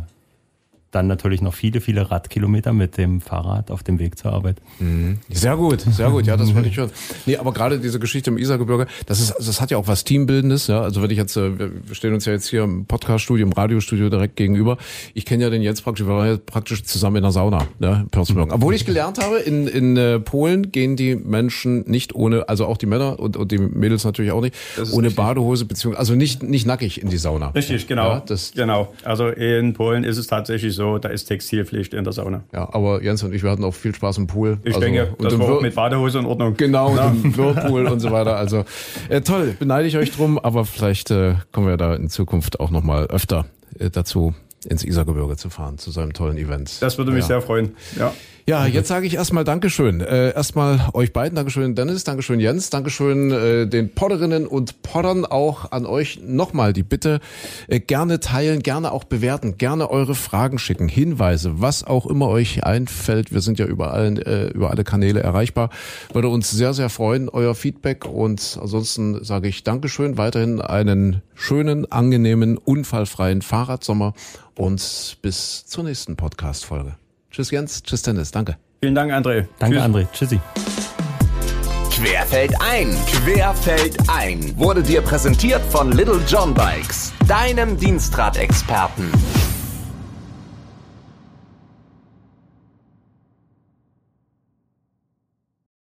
dann 0.94 1.06
natürlich 1.06 1.42
noch 1.42 1.54
viele, 1.54 1.80
viele 1.80 2.10
Radkilometer 2.10 2.72
mit 2.72 2.96
dem 2.96 3.20
Fahrrad 3.20 3.70
auf 3.70 3.82
dem 3.82 3.98
Weg 3.98 4.18
zur 4.18 4.32
Arbeit. 4.32 4.56
Mhm. 4.78 5.18
Sehr 5.28 5.56
gut, 5.56 5.80
sehr 5.80 6.10
gut. 6.10 6.26
Ja, 6.26 6.36
das 6.36 6.54
wollte 6.54 6.68
ich 6.68 6.74
schon. 6.76 6.90
Nee, 7.26 7.36
aber 7.36 7.52
gerade 7.52 7.78
diese 7.78 7.98
Geschichte 7.98 8.30
im 8.30 8.38
Isargebirge, 8.38 8.86
das 9.06 9.20
ist, 9.20 9.34
das 9.38 9.60
hat 9.60 9.70
ja 9.70 9.78
auch 9.78 9.88
was 9.88 10.04
Teambildendes, 10.04 10.68
ja. 10.68 10.80
Also 10.80 11.02
wenn 11.02 11.10
ich 11.10 11.18
jetzt, 11.18 11.36
äh, 11.36 11.58
wir 11.58 11.94
stehen 11.94 12.14
uns 12.14 12.24
ja 12.26 12.32
jetzt 12.32 12.48
hier 12.48 12.62
im 12.62 12.86
Podcaststudio, 12.86 13.46
im 13.46 13.52
Radiostudio 13.52 14.08
direkt 14.08 14.36
gegenüber. 14.36 14.78
Ich 15.14 15.24
kenne 15.24 15.44
ja 15.44 15.50
den 15.50 15.62
Jens 15.62 15.82
praktisch, 15.82 16.06
wir 16.06 16.14
waren 16.14 16.28
ja 16.28 16.36
praktisch 16.36 16.84
zusammen 16.84 17.16
in 17.16 17.22
der 17.22 17.32
Sauna, 17.32 17.66
in 17.80 18.08
Pörzberg. 18.10 18.52
Obwohl 18.52 18.74
ich 18.74 18.84
gelernt 18.84 19.22
habe, 19.22 19.38
in, 19.38 19.66
in 19.66 19.96
äh, 19.96 20.20
Polen 20.20 20.70
gehen 20.70 20.96
die 20.96 21.16
Menschen 21.16 21.82
nicht 21.90 22.14
ohne, 22.14 22.48
also 22.48 22.66
auch 22.66 22.76
die 22.76 22.86
Männer 22.86 23.18
und, 23.18 23.36
und 23.36 23.50
die 23.50 23.58
Mädels 23.58 24.04
natürlich 24.04 24.32
auch 24.32 24.40
nicht, 24.40 24.54
ohne 24.76 25.08
richtig. 25.08 25.16
Badehose, 25.16 25.64
beziehungsweise, 25.64 25.98
also 25.98 26.14
nicht, 26.14 26.42
nicht 26.42 26.66
nackig 26.66 27.02
in 27.02 27.08
die 27.08 27.18
Sauna. 27.18 27.48
Richtig, 27.48 27.86
genau. 27.86 28.08
Ja, 28.10 28.22
das, 28.24 28.52
genau. 28.52 28.92
Also 29.02 29.28
in 29.28 29.72
Polen 29.72 30.04
ist 30.04 30.18
es 30.18 30.26
tatsächlich 30.26 30.74
so, 30.74 30.83
so, 30.84 30.98
da 30.98 31.08
ist 31.08 31.24
Textilpflicht 31.24 31.94
in 31.94 32.04
der 32.04 32.12
Sauna. 32.12 32.44
Ja, 32.52 32.68
aber 32.72 33.02
Jens 33.02 33.22
und 33.22 33.32
ich, 33.32 33.42
wir 33.42 33.50
hatten 33.50 33.64
auch 33.64 33.74
viel 33.74 33.94
Spaß 33.94 34.18
im 34.18 34.26
Pool. 34.26 34.58
Ich 34.64 34.74
also, 34.74 34.80
denke, 34.80 35.14
das 35.18 35.38
war 35.38 35.52
auch 35.52 35.62
mit 35.62 35.74
Badehose 35.74 36.18
in 36.18 36.26
Ordnung. 36.26 36.54
Genau, 36.56 36.94
ja. 36.94 37.08
im 37.08 37.36
Whirlpool 37.36 37.86
und 37.86 38.00
so 38.00 38.10
weiter. 38.10 38.36
Also 38.36 38.64
äh, 39.08 39.22
toll, 39.22 39.56
beneide 39.58 39.88
ich 39.88 39.96
euch 39.96 40.12
drum, 40.12 40.38
aber 40.38 40.66
vielleicht 40.66 41.10
äh, 41.10 41.36
kommen 41.52 41.68
wir 41.68 41.78
da 41.78 41.94
in 41.94 42.10
Zukunft 42.10 42.60
auch 42.60 42.70
nochmal 42.70 43.06
öfter 43.06 43.46
äh, 43.78 43.88
dazu, 43.88 44.34
ins 44.68 44.84
Isargebirge 44.84 45.36
zu 45.36 45.48
fahren, 45.48 45.78
zu 45.78 45.90
so 45.90 46.00
einem 46.00 46.12
tollen 46.12 46.36
Event. 46.36 46.82
Das 46.82 46.98
würde 46.98 47.12
mich 47.12 47.22
ja. 47.22 47.28
sehr 47.28 47.40
freuen, 47.42 47.74
ja. 47.98 48.12
Ja, 48.46 48.66
jetzt 48.66 48.88
sage 48.88 49.06
ich 49.06 49.14
erstmal 49.14 49.44
Dankeschön. 49.44 50.02
Äh, 50.02 50.34
erstmal 50.34 50.90
euch 50.92 51.14
beiden, 51.14 51.34
Dankeschön 51.34 51.74
Dennis, 51.74 52.04
Dankeschön 52.04 52.40
Jens, 52.40 52.68
Dankeschön 52.68 53.30
äh, 53.30 53.66
den 53.66 53.94
Podderinnen 53.94 54.46
und 54.46 54.82
Poddern, 54.82 55.24
auch 55.24 55.72
an 55.72 55.86
euch 55.86 56.20
nochmal 56.22 56.74
die 56.74 56.82
Bitte, 56.82 57.20
äh, 57.68 57.80
gerne 57.80 58.20
teilen, 58.20 58.62
gerne 58.62 58.92
auch 58.92 59.04
bewerten, 59.04 59.56
gerne 59.56 59.88
eure 59.88 60.14
Fragen 60.14 60.58
schicken, 60.58 60.88
Hinweise, 60.88 61.62
was 61.62 61.84
auch 61.84 62.04
immer 62.04 62.28
euch 62.28 62.64
einfällt. 62.64 63.32
Wir 63.32 63.40
sind 63.40 63.58
ja 63.58 63.64
überall, 63.64 64.18
äh, 64.18 64.48
über 64.48 64.70
alle 64.70 64.84
Kanäle 64.84 65.20
erreichbar. 65.20 65.70
Würde 66.12 66.28
uns 66.28 66.50
sehr, 66.50 66.74
sehr 66.74 66.90
freuen, 66.90 67.30
euer 67.30 67.54
Feedback 67.54 68.04
und 68.04 68.58
ansonsten 68.60 69.24
sage 69.24 69.48
ich 69.48 69.64
Dankeschön, 69.64 70.18
weiterhin 70.18 70.60
einen 70.60 71.22
schönen, 71.34 71.90
angenehmen, 71.90 72.58
unfallfreien 72.58 73.40
Fahrradsommer 73.40 74.12
und 74.54 75.16
bis 75.22 75.64
zur 75.64 75.84
nächsten 75.84 76.16
Podcast-Folge. 76.16 76.96
Tschüss 77.34 77.50
Jens, 77.50 77.82
tschüss 77.82 78.02
Dennis, 78.02 78.30
danke. 78.30 78.56
Vielen 78.80 78.94
Dank, 78.94 79.10
André. 79.10 79.48
Danke, 79.58 79.76
tschüss. 79.76 79.84
André. 79.84 80.06
Tschüssi. 80.12 80.40
Querfeld 81.90 82.52
ein, 82.60 82.96
Querfeld 83.06 83.96
ein 84.08 84.56
wurde 84.56 84.84
dir 84.84 85.02
präsentiert 85.02 85.60
von 85.68 85.90
Little 85.90 86.20
John 86.28 86.54
Bikes, 86.54 87.12
deinem 87.26 87.76
Dienstradexperten. 87.76 89.10